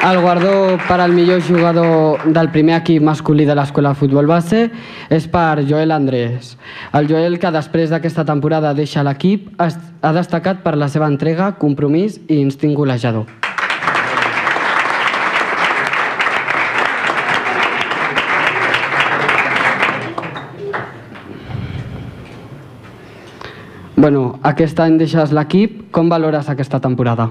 El 0.00 0.18
guardó 0.18 0.78
per 0.88 0.98
al 0.98 1.12
millor 1.12 1.42
jugador 1.42 2.22
del 2.32 2.48
primer 2.50 2.78
equip 2.78 3.02
masculí 3.04 3.44
de 3.44 3.52
l'escola 3.54 3.90
de 3.92 3.98
futbol 4.00 4.24
base 4.26 4.62
és 5.12 5.26
per 5.28 5.60
Joel 5.68 5.92
Andrés. 5.92 6.54
El 6.96 7.04
Joel, 7.10 7.36
que 7.38 7.50
després 7.52 7.92
d'aquesta 7.92 8.24
temporada 8.24 8.72
deixa 8.72 9.04
l'equip, 9.04 9.50
ha 9.60 10.12
destacat 10.16 10.62
per 10.64 10.72
la 10.80 10.88
seva 10.88 11.04
entrega, 11.12 11.50
compromís 11.60 12.16
i 12.28 12.40
instint 12.40 12.72
golejador. 12.72 13.28
Bueno, 24.00 24.40
aquest 24.48 24.80
any 24.80 24.96
deixes 24.96 25.36
l'equip. 25.36 25.90
Com 25.92 26.08
valores 26.08 26.48
aquesta 26.48 26.80
temporada? 26.80 27.28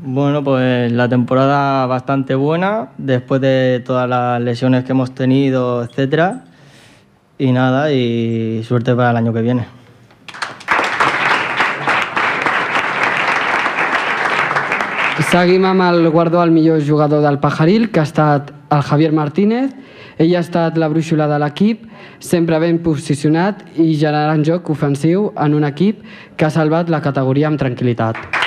Bueno, 0.00 0.44
pues 0.44 0.92
la 0.92 1.08
temporada 1.08 1.84
bastante 1.86 2.34
buena, 2.36 2.90
después 2.98 3.40
de 3.40 3.82
todas 3.84 4.08
las 4.08 4.40
lesiones 4.40 4.84
que 4.84 4.92
hemos 4.92 5.12
tenido, 5.12 5.82
etcétera. 5.82 6.44
Y 7.36 7.52
nada, 7.52 7.92
y 7.92 8.62
suerte 8.64 8.94
para 8.94 9.10
el 9.10 9.16
año 9.16 9.32
que 9.32 9.42
viene. 9.42 9.66
Seguim 15.28 15.66
amb 15.68 15.82
el 15.82 16.08
guardó 16.08 16.40
al 16.40 16.50
millor 16.50 16.80
jugador 16.86 17.20
del 17.20 17.38
Pajaril, 17.38 17.90
que 17.90 18.00
ha 18.00 18.04
estat 18.04 18.52
el 18.70 18.82
Javier 18.82 19.12
Martínez. 19.12 19.74
Ell 20.16 20.34
ha 20.34 20.40
estat 20.40 20.78
la 20.78 20.88
brúixola 20.88 21.28
de 21.28 21.36
l'equip, 21.42 21.84
sempre 22.18 22.58
ben 22.62 22.80
posicionat 22.82 23.60
i 23.76 23.92
generant 23.98 24.46
joc 24.46 24.70
ofensiu 24.72 25.28
en 25.36 25.54
un 25.58 25.68
equip 25.68 26.00
que 26.36 26.48
ha 26.48 26.54
salvat 26.54 26.88
la 26.88 27.02
categoria 27.04 27.50
amb 27.50 27.60
tranquil·litat. 27.60 28.37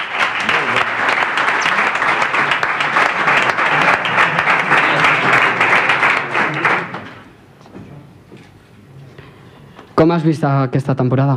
Com 10.02 10.10
has 10.10 10.24
vist 10.26 10.42
aquesta 10.42 10.96
temporada? 10.98 11.36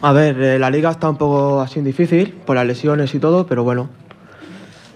A 0.00 0.12
ver, 0.12 0.40
eh, 0.40 0.58
la 0.58 0.70
liga 0.70 0.90
está 0.90 1.10
un 1.10 1.18
poco 1.18 1.60
así 1.60 1.82
difícil 1.82 2.32
por 2.46 2.56
las 2.56 2.64
lesiones 2.64 3.14
y 3.14 3.18
todo, 3.18 3.46
pero 3.46 3.64
bueno. 3.64 3.90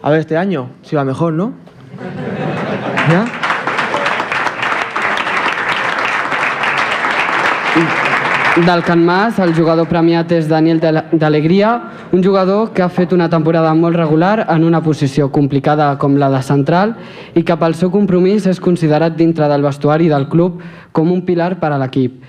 A 0.00 0.08
ver, 0.08 0.20
este 0.20 0.38
año 0.38 0.70
si 0.80 0.96
va 0.96 1.04
mejor, 1.04 1.34
¿no? 1.34 1.52
¿Ya? 3.10 3.41
Del 8.56 8.82
Can 8.82 9.02
Mas, 9.02 9.38
el 9.38 9.54
jugador 9.56 9.86
premiat 9.88 10.28
és 10.36 10.44
Daniel 10.44 10.76
d'Alegria, 10.76 11.70
un 12.12 12.20
jugador 12.20 12.74
que 12.76 12.82
ha 12.84 12.90
fet 12.92 13.14
una 13.16 13.30
temporada 13.32 13.70
molt 13.72 13.96
regular 13.96 14.44
en 14.44 14.66
una 14.68 14.82
posició 14.84 15.30
complicada 15.32 15.86
com 15.96 16.18
la 16.20 16.28
de 16.28 16.42
central 16.44 16.92
i 17.32 17.46
que 17.48 17.56
pel 17.56 17.72
seu 17.72 17.88
compromís 17.94 18.44
és 18.52 18.60
considerat 18.60 19.16
dintre 19.16 19.48
del 19.48 19.64
vestuari 19.64 20.12
del 20.12 20.28
club 20.28 20.60
com 20.92 21.08
un 21.16 21.24
pilar 21.24 21.54
per 21.64 21.72
a 21.72 21.80
l'equip. 21.80 22.20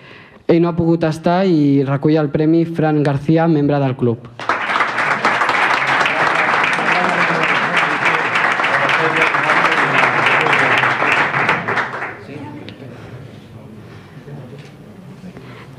Ell 0.47 0.63
no 0.63 0.71
ha 0.71 0.79
pogut 0.79 1.03
estar 1.03 1.41
i 1.43 1.83
recull 1.83 2.15
el 2.15 2.31
premi 2.31 2.63
Fran 2.63 3.03
García, 3.03 3.51
membre 3.51 3.83
del 3.83 3.99
club. 3.99 4.52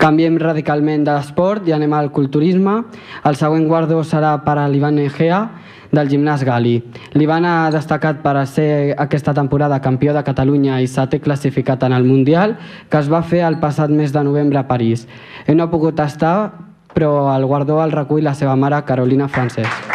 Canviem 0.05 0.35
radicalment 0.37 1.07
d'esport 1.07 1.65
i 1.65 1.73
anem 1.73 1.95
al 1.97 2.11
culturisme. 2.13 2.75
El 3.25 3.39
següent 3.41 3.65
guardó 3.71 4.03
serà 4.05 4.35
per 4.45 4.59
a 4.61 4.67
l'Ivan 4.69 4.99
Egea, 5.01 5.39
del 5.97 6.11
gimnàs 6.13 6.45
Gali. 6.45 6.75
L'Ivan 7.17 7.47
ha 7.49 7.71
destacat 7.73 8.21
per 8.21 8.35
a 8.37 8.45
ser 8.45 8.93
aquesta 9.01 9.33
temporada 9.33 9.81
campió 9.81 10.13
de 10.13 10.25
Catalunya 10.27 10.83
i 10.85 10.91
setè 10.93 11.23
classificat 11.25 11.89
en 11.89 11.97
el 11.97 12.05
Mundial, 12.05 12.59
que 12.91 13.01
es 13.01 13.09
va 13.09 13.23
fer 13.25 13.47
el 13.49 13.57
passat 13.65 13.89
mes 13.89 14.13
de 14.13 14.29
novembre 14.29 14.61
a 14.61 14.69
París. 14.69 15.09
No 15.49 15.65
ha 15.65 15.73
pogut 15.73 16.05
estar, 16.05 16.53
però 16.93 17.33
el 17.33 17.49
guardó 17.49 17.81
el 17.81 17.97
recull 17.97 18.29
la 18.29 18.37
seva 18.37 18.61
mare, 18.61 18.85
Carolina 18.85 19.29
Francesc. 19.29 19.94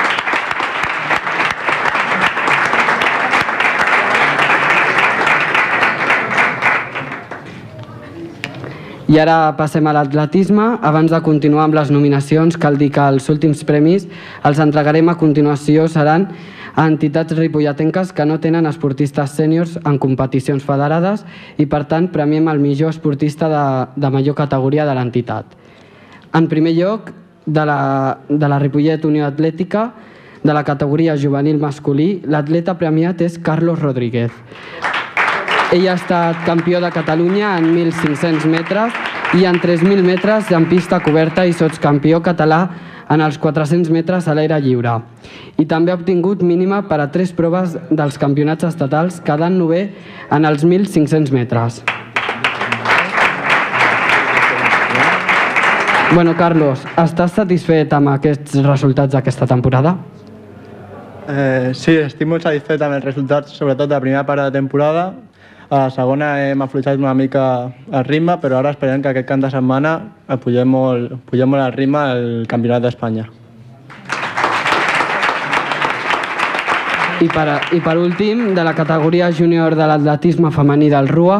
I 9.09 9.17
ara 9.17 9.55
passem 9.57 9.87
a 9.89 9.93
l'atletisme. 9.95 10.75
Abans 10.85 11.09
de 11.09 11.17
continuar 11.25 11.63
amb 11.65 11.73
les 11.73 11.89
nominacions, 11.89 12.53
cal 12.61 12.75
dir 12.77 12.91
que 12.93 13.01
els 13.01 13.25
últims 13.33 13.63
premis 13.65 14.05
els 14.45 14.59
entregarem 14.61 15.09
a 15.09 15.15
continuació 15.17 15.87
seran 15.89 16.27
a 16.75 16.85
entitats 16.85 17.33
ripolletenques 17.33 18.11
que 18.13 18.27
no 18.29 18.37
tenen 18.39 18.69
esportistes 18.69 19.33
sèniors 19.33 19.79
en 19.81 19.97
competicions 19.97 20.61
federades 20.61 21.25
i, 21.57 21.65
per 21.65 21.87
tant, 21.89 22.11
premiem 22.13 22.51
el 22.53 22.61
millor 22.61 22.93
esportista 22.93 23.49
de, 23.49 23.65
de 23.97 24.13
major 24.13 24.37
categoria 24.37 24.85
de 24.85 24.93
l'entitat. 24.93 25.57
En 26.37 26.45
primer 26.45 26.75
lloc, 26.77 27.09
de 27.49 27.65
la, 27.65 27.81
de 28.29 28.47
la 28.47 28.61
Ripollet 28.61 29.09
Unió 29.09 29.25
Atlètica, 29.25 29.89
de 30.43 30.53
la 30.53 30.63
categoria 30.63 31.17
juvenil 31.17 31.57
masculí, 31.57 32.21
l'atleta 32.29 32.77
premiat 32.77 33.25
és 33.25 33.41
Carlos 33.41 33.81
Rodríguez. 33.81 34.29
Ell 35.69 35.83
ha 35.85 35.93
estat 35.99 36.39
campió 36.47 36.79
de 36.81 36.89
Catalunya 36.89 37.51
en 37.59 37.67
1.500 37.75 38.47
metres 38.49 38.95
i 39.37 39.43
en 39.45 39.59
3.000 39.61 40.01
metres 40.01 40.47
en 40.49 40.65
pista 40.65 40.97
coberta 41.05 41.43
i 41.45 41.53
sotscampió 41.53 42.23
català 42.25 42.63
en 43.13 43.21
els 43.21 43.37
400 43.37 43.91
metres 43.93 44.25
a 44.25 44.33
l'aire 44.33 44.57
lliure. 44.65 44.95
I 45.61 45.67
també 45.69 45.93
ha 45.93 45.99
obtingut 45.99 46.41
mínima 46.41 46.81
per 46.89 46.97
a 47.03 47.07
tres 47.13 47.35
proves 47.37 47.77
dels 47.91 48.17
campionats 48.17 48.65
estatals, 48.65 49.21
quedant 49.21 49.61
nové 49.61 49.83
en 50.33 50.49
els 50.49 50.65
1.500 50.65 51.29
metres. 51.37 51.83
Bueno, 56.15 56.33
Carlos, 56.33 56.81
estàs 56.97 57.37
satisfet 57.37 57.93
amb 57.93 58.09
aquests 58.17 58.57
resultats 58.65 59.13
d'aquesta 59.13 59.45
temporada? 59.45 59.99
Eh, 61.29 61.77
sí, 61.77 61.93
estic 62.01 62.25
molt 62.25 62.41
satisfet 62.41 62.81
amb 62.81 62.97
els 62.97 63.05
resultats, 63.05 63.53
sobretot 63.53 63.85
de 63.85 63.93
la 63.93 64.01
primera 64.01 64.25
part 64.25 64.47
de 64.47 64.55
temporada, 64.57 65.11
a 65.69 65.83
la 65.85 65.89
segona 65.93 66.31
hem 66.41 66.61
afluixat 66.65 66.97
una 66.97 67.13
mica 67.13 67.43
el 67.93 68.05
ritme, 68.07 68.39
però 68.41 68.57
ara 68.59 68.71
esperem 68.73 69.03
que 69.03 69.11
aquest 69.11 69.27
camp 69.29 69.43
de 69.43 69.51
setmana 69.53 69.99
pugem 70.41 70.69
molt, 70.73 71.13
pugem 71.29 71.51
molt 71.53 71.61
el 71.67 71.75
ritme 71.77 71.99
al 71.99 72.25
Campionat 72.49 72.81
d'Espanya. 72.81 73.27
I 77.19 77.27
per, 77.27 77.45
I 77.75 77.81
per 77.83 77.97
últim, 77.99 78.53
de 78.55 78.63
la 78.63 78.73
categoria 78.73 79.29
júnior 79.29 79.75
de 79.75 79.85
l'atletisme 79.91 80.49
femení 80.55 80.89
del 80.89 81.09
RUA, 81.11 81.39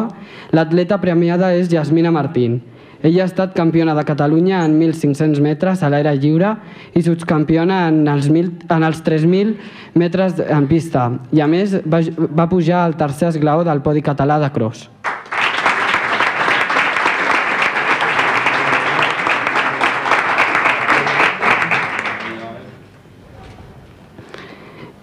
l'atleta 0.52 1.00
premiada 1.00 1.54
és 1.56 1.70
Jasmina 1.72 2.12
Martín. 2.12 2.60
Ella 3.02 3.22
ha 3.24 3.28
estat 3.30 3.54
campiona 3.56 3.94
de 3.96 4.04
Catalunya 4.04 4.58
en 4.66 4.74
1.500 4.76 5.40
metres 5.40 5.80
a 5.82 5.88
l'aire 5.88 6.12
lliure 6.20 6.50
i 6.92 7.00
subcampiona 7.00 7.86
en 7.88 8.02
els, 8.12 8.28
1, 8.28 8.68
en 8.76 8.84
els 8.84 9.00
3.000 9.06 9.54
metres 9.96 10.36
en 10.44 10.68
pista. 10.68 11.06
I 11.32 11.40
a 11.40 11.48
més 11.48 11.78
va, 11.88 12.02
va 12.28 12.48
pujar 12.52 12.84
al 12.84 12.98
tercer 13.00 13.30
esglaó 13.30 13.64
del 13.64 13.80
podi 13.80 14.04
català 14.04 14.36
de 14.42 14.52
cross. 14.52 14.90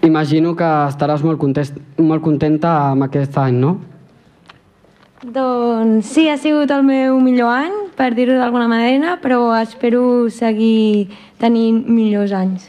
Imagino 0.05 0.53
que 0.55 0.69
estaràs 0.87 1.25
molt, 1.25 1.41
contest, 1.41 1.81
molt 1.97 2.21
contenta 2.21 2.77
amb 2.93 3.09
aquest 3.09 3.41
any, 3.41 3.57
no? 3.57 3.96
Doncs 5.17 6.11
sí, 6.13 6.27
ha 6.29 6.37
sigut 6.37 6.69
el 6.69 6.83
meu 6.85 7.15
millor 7.17 7.49
any, 7.49 7.71
per 7.97 8.11
dir-ho 8.13 8.35
d'alguna 8.37 8.67
manera, 8.69 9.15
però 9.17 9.49
espero 9.57 10.29
seguir 10.29 11.09
tenint 11.41 11.79
millors 11.89 12.35
anys. 12.37 12.67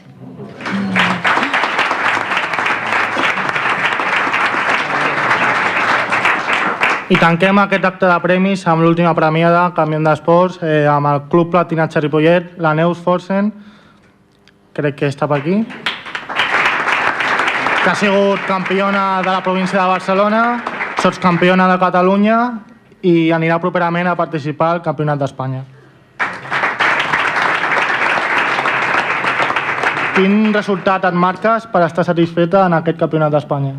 I 7.13 7.19
tanquem 7.21 7.61
aquest 7.61 7.85
acte 7.85 8.09
de 8.09 8.17
premis 8.25 8.65
amb 8.65 8.81
l'última 8.81 9.13
premiada, 9.13 9.67
Canviem 9.77 10.09
d'Esports, 10.09 10.57
eh, 10.63 10.87
amb 10.89 11.05
el 11.05 11.21
Club 11.29 11.51
Platinatge 11.53 12.01
Ripollet, 12.01 12.57
la 12.57 12.73
Neus 12.73 12.97
Forsen, 12.97 13.53
crec 14.73 14.97
que 14.97 15.13
està 15.13 15.29
per 15.29 15.37
aquí, 15.37 15.61
que 17.83 17.89
ha 17.93 17.95
sigut 17.95 18.41
campiona 18.49 19.21
de 19.21 19.29
la 19.29 19.43
província 19.45 19.83
de 19.83 19.87
Barcelona, 19.87 20.78
sotscampiona 20.99 21.67
de 21.71 21.77
Catalunya 21.79 22.37
i 23.07 23.29
anirà 23.31 23.59
properament 23.63 24.09
a 24.11 24.17
participar 24.19 24.73
al 24.73 24.81
Campionat 24.83 25.21
d'Espanya. 25.21 25.61
Quin 30.17 30.51
resultat 30.51 31.07
et 31.07 31.15
marques 31.15 31.69
per 31.71 31.85
estar 31.85 32.03
satisfeta 32.03 32.65
en 32.67 32.75
aquest 32.81 32.99
Campionat 32.99 33.31
d'Espanya? 33.31 33.77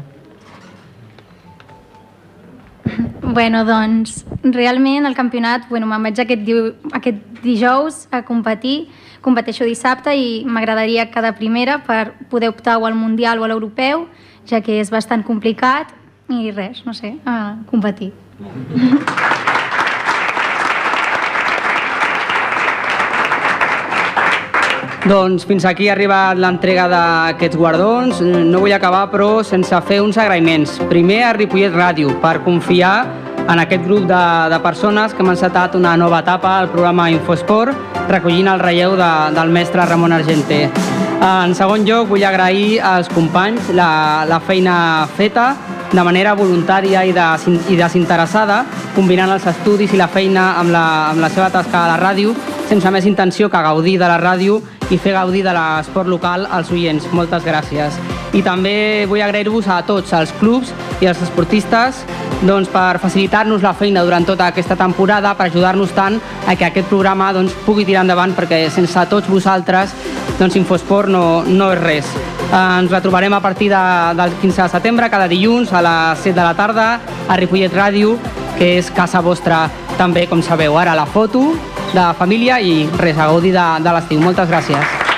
Bueno, 3.31 3.63
doncs, 3.69 4.25
realment 4.43 5.05
el 5.07 5.15
campionat, 5.15 5.69
bueno, 5.69 5.87
me'n 5.87 6.09
vaig 6.09 6.19
aquest, 6.19 6.41
diu, 6.43 6.73
aquest 6.97 7.21
dijous 7.45 8.01
a 8.11 8.25
competir, 8.27 8.89
competeixo 9.23 9.69
dissabte 9.69 10.17
i 10.17 10.43
m'agradaria 10.49 11.05
cada 11.13 11.37
primera 11.39 11.79
per 11.85 12.17
poder 12.33 12.49
optar 12.51 12.81
o 12.81 12.89
al 12.89 12.97
Mundial 12.99 13.39
o 13.39 13.45
a 13.45 13.53
l'Europeu, 13.53 14.09
ja 14.49 14.65
que 14.65 14.81
és 14.81 14.91
bastant 14.91 15.23
complicat 15.23 15.93
i 16.31 16.51
res, 16.55 16.85
no 16.87 16.95
sé, 16.95 17.17
a 17.27 17.57
competir. 17.71 18.13
Doncs 25.11 25.47
fins 25.49 25.65
aquí 25.67 25.89
ha 25.89 25.95
arribat 25.97 26.39
l'entrega 26.39 26.85
d'aquests 26.93 27.57
guardons. 27.59 28.21
No 28.23 28.61
vull 28.63 28.75
acabar, 28.77 29.09
però, 29.11 29.41
sense 29.43 29.75
fer 29.89 29.99
uns 30.05 30.21
agraïments. 30.21 30.77
Primer 30.93 31.23
a 31.27 31.33
Ripollet 31.35 31.75
Ràdio, 31.75 32.13
per 32.23 32.37
confiar 32.45 32.95
en 33.41 33.59
aquest 33.59 33.83
grup 33.89 34.05
de, 34.07 34.21
de 34.53 34.61
persones 34.63 35.17
que 35.17 35.25
m'han 35.25 35.35
encetat 35.35 35.75
una 35.75 35.97
nova 35.99 36.21
etapa 36.23 36.59
al 36.61 36.71
programa 36.71 37.09
Infosport, 37.11 37.75
recollint 38.13 38.53
el 38.53 38.63
relleu 38.63 38.95
de, 39.01 39.11
del 39.35 39.51
mestre 39.51 39.89
Ramon 39.89 40.15
Argenter. 40.15 40.69
En 41.21 41.57
segon 41.59 41.83
lloc, 41.89 42.07
vull 42.13 42.23
agrair 42.25 42.79
als 42.85 43.11
companys 43.11 43.73
la, 43.75 43.91
la 44.29 44.39
feina 44.45 45.09
feta 45.17 45.51
de 45.93 46.03
manera 46.07 46.35
voluntària 46.39 47.03
i, 47.05 47.13
de, 47.13 47.27
i 47.73 47.77
desinteressada, 47.79 48.63
combinant 48.95 49.33
els 49.35 49.47
estudis 49.51 49.93
i 49.95 49.99
la 49.99 50.09
feina 50.11 50.55
amb 50.61 50.75
la, 50.75 50.85
amb 51.11 51.25
la 51.25 51.31
seva 51.33 51.51
tasca 51.51 51.85
a 51.85 51.91
la 51.91 51.99
ràdio, 52.01 52.35
sense 52.71 52.91
més 52.95 53.07
intenció 53.11 53.51
que 53.51 53.63
gaudir 53.65 53.99
de 53.99 54.07
la 54.07 54.21
ràdio 54.21 54.61
i 54.91 54.99
fer 54.99 55.15
gaudir 55.15 55.43
de 55.47 55.55
l'esport 55.55 56.09
local 56.11 56.47
als 56.51 56.71
oients. 56.71 57.07
Moltes 57.15 57.45
gràcies. 57.47 57.99
I 58.35 58.43
també 58.47 59.07
vull 59.11 59.23
agrair-vos 59.23 59.67
a 59.67 59.81
tots, 59.87 60.13
els 60.15 60.31
clubs 60.39 60.71
i 61.03 61.09
els 61.11 61.23
esportistes, 61.23 62.05
doncs, 62.47 62.71
per 62.73 63.01
facilitar-nos 63.03 63.63
la 63.63 63.75
feina 63.75 64.05
durant 64.07 64.27
tota 64.27 64.49
aquesta 64.51 64.79
temporada, 64.79 65.35
per 65.35 65.49
ajudar-nos 65.49 65.95
tant 65.97 66.21
a 66.47 66.55
que 66.55 66.69
aquest 66.71 66.89
programa 66.89 67.33
doncs, 67.37 67.57
pugui 67.67 67.87
tirar 67.89 68.07
endavant, 68.07 68.37
perquè 68.39 68.69
sense 68.71 69.07
tots 69.11 69.31
vosaltres 69.31 69.97
doncs, 70.39 70.57
Infosport 70.57 71.11
no, 71.11 71.43
no 71.47 71.73
és 71.75 71.83
res. 71.83 72.15
Ens 72.51 72.91
la 72.91 72.99
trobarem 72.99 73.33
a 73.33 73.39
partir 73.41 73.69
de, 73.71 73.81
del 74.19 74.33
15 74.41 74.63
de 74.63 74.69
setembre, 74.73 75.11
cada 75.11 75.29
dilluns 75.31 75.71
a 75.73 75.83
les 75.87 76.25
7 76.25 76.35
de 76.35 76.43
la 76.43 76.55
tarda, 76.59 76.87
a 77.29 77.37
Ripollet 77.39 77.71
Ràdio, 77.71 78.17
que 78.59 78.73
és 78.81 78.91
casa 78.91 79.23
vostra 79.23 79.69
també, 80.01 80.27
com 80.27 80.43
sabeu. 80.43 80.75
Ara 80.75 80.97
la 80.99 81.07
foto 81.07 81.53
de 81.95 82.09
família 82.19 82.59
i 82.59 82.89
res, 82.99 83.15
a 83.19 83.31
gaudir 83.31 83.55
de, 83.55 83.69
de 83.87 83.95
l'estiu. 83.95 84.19
Moltes 84.27 84.51
gràcies. 84.51 85.10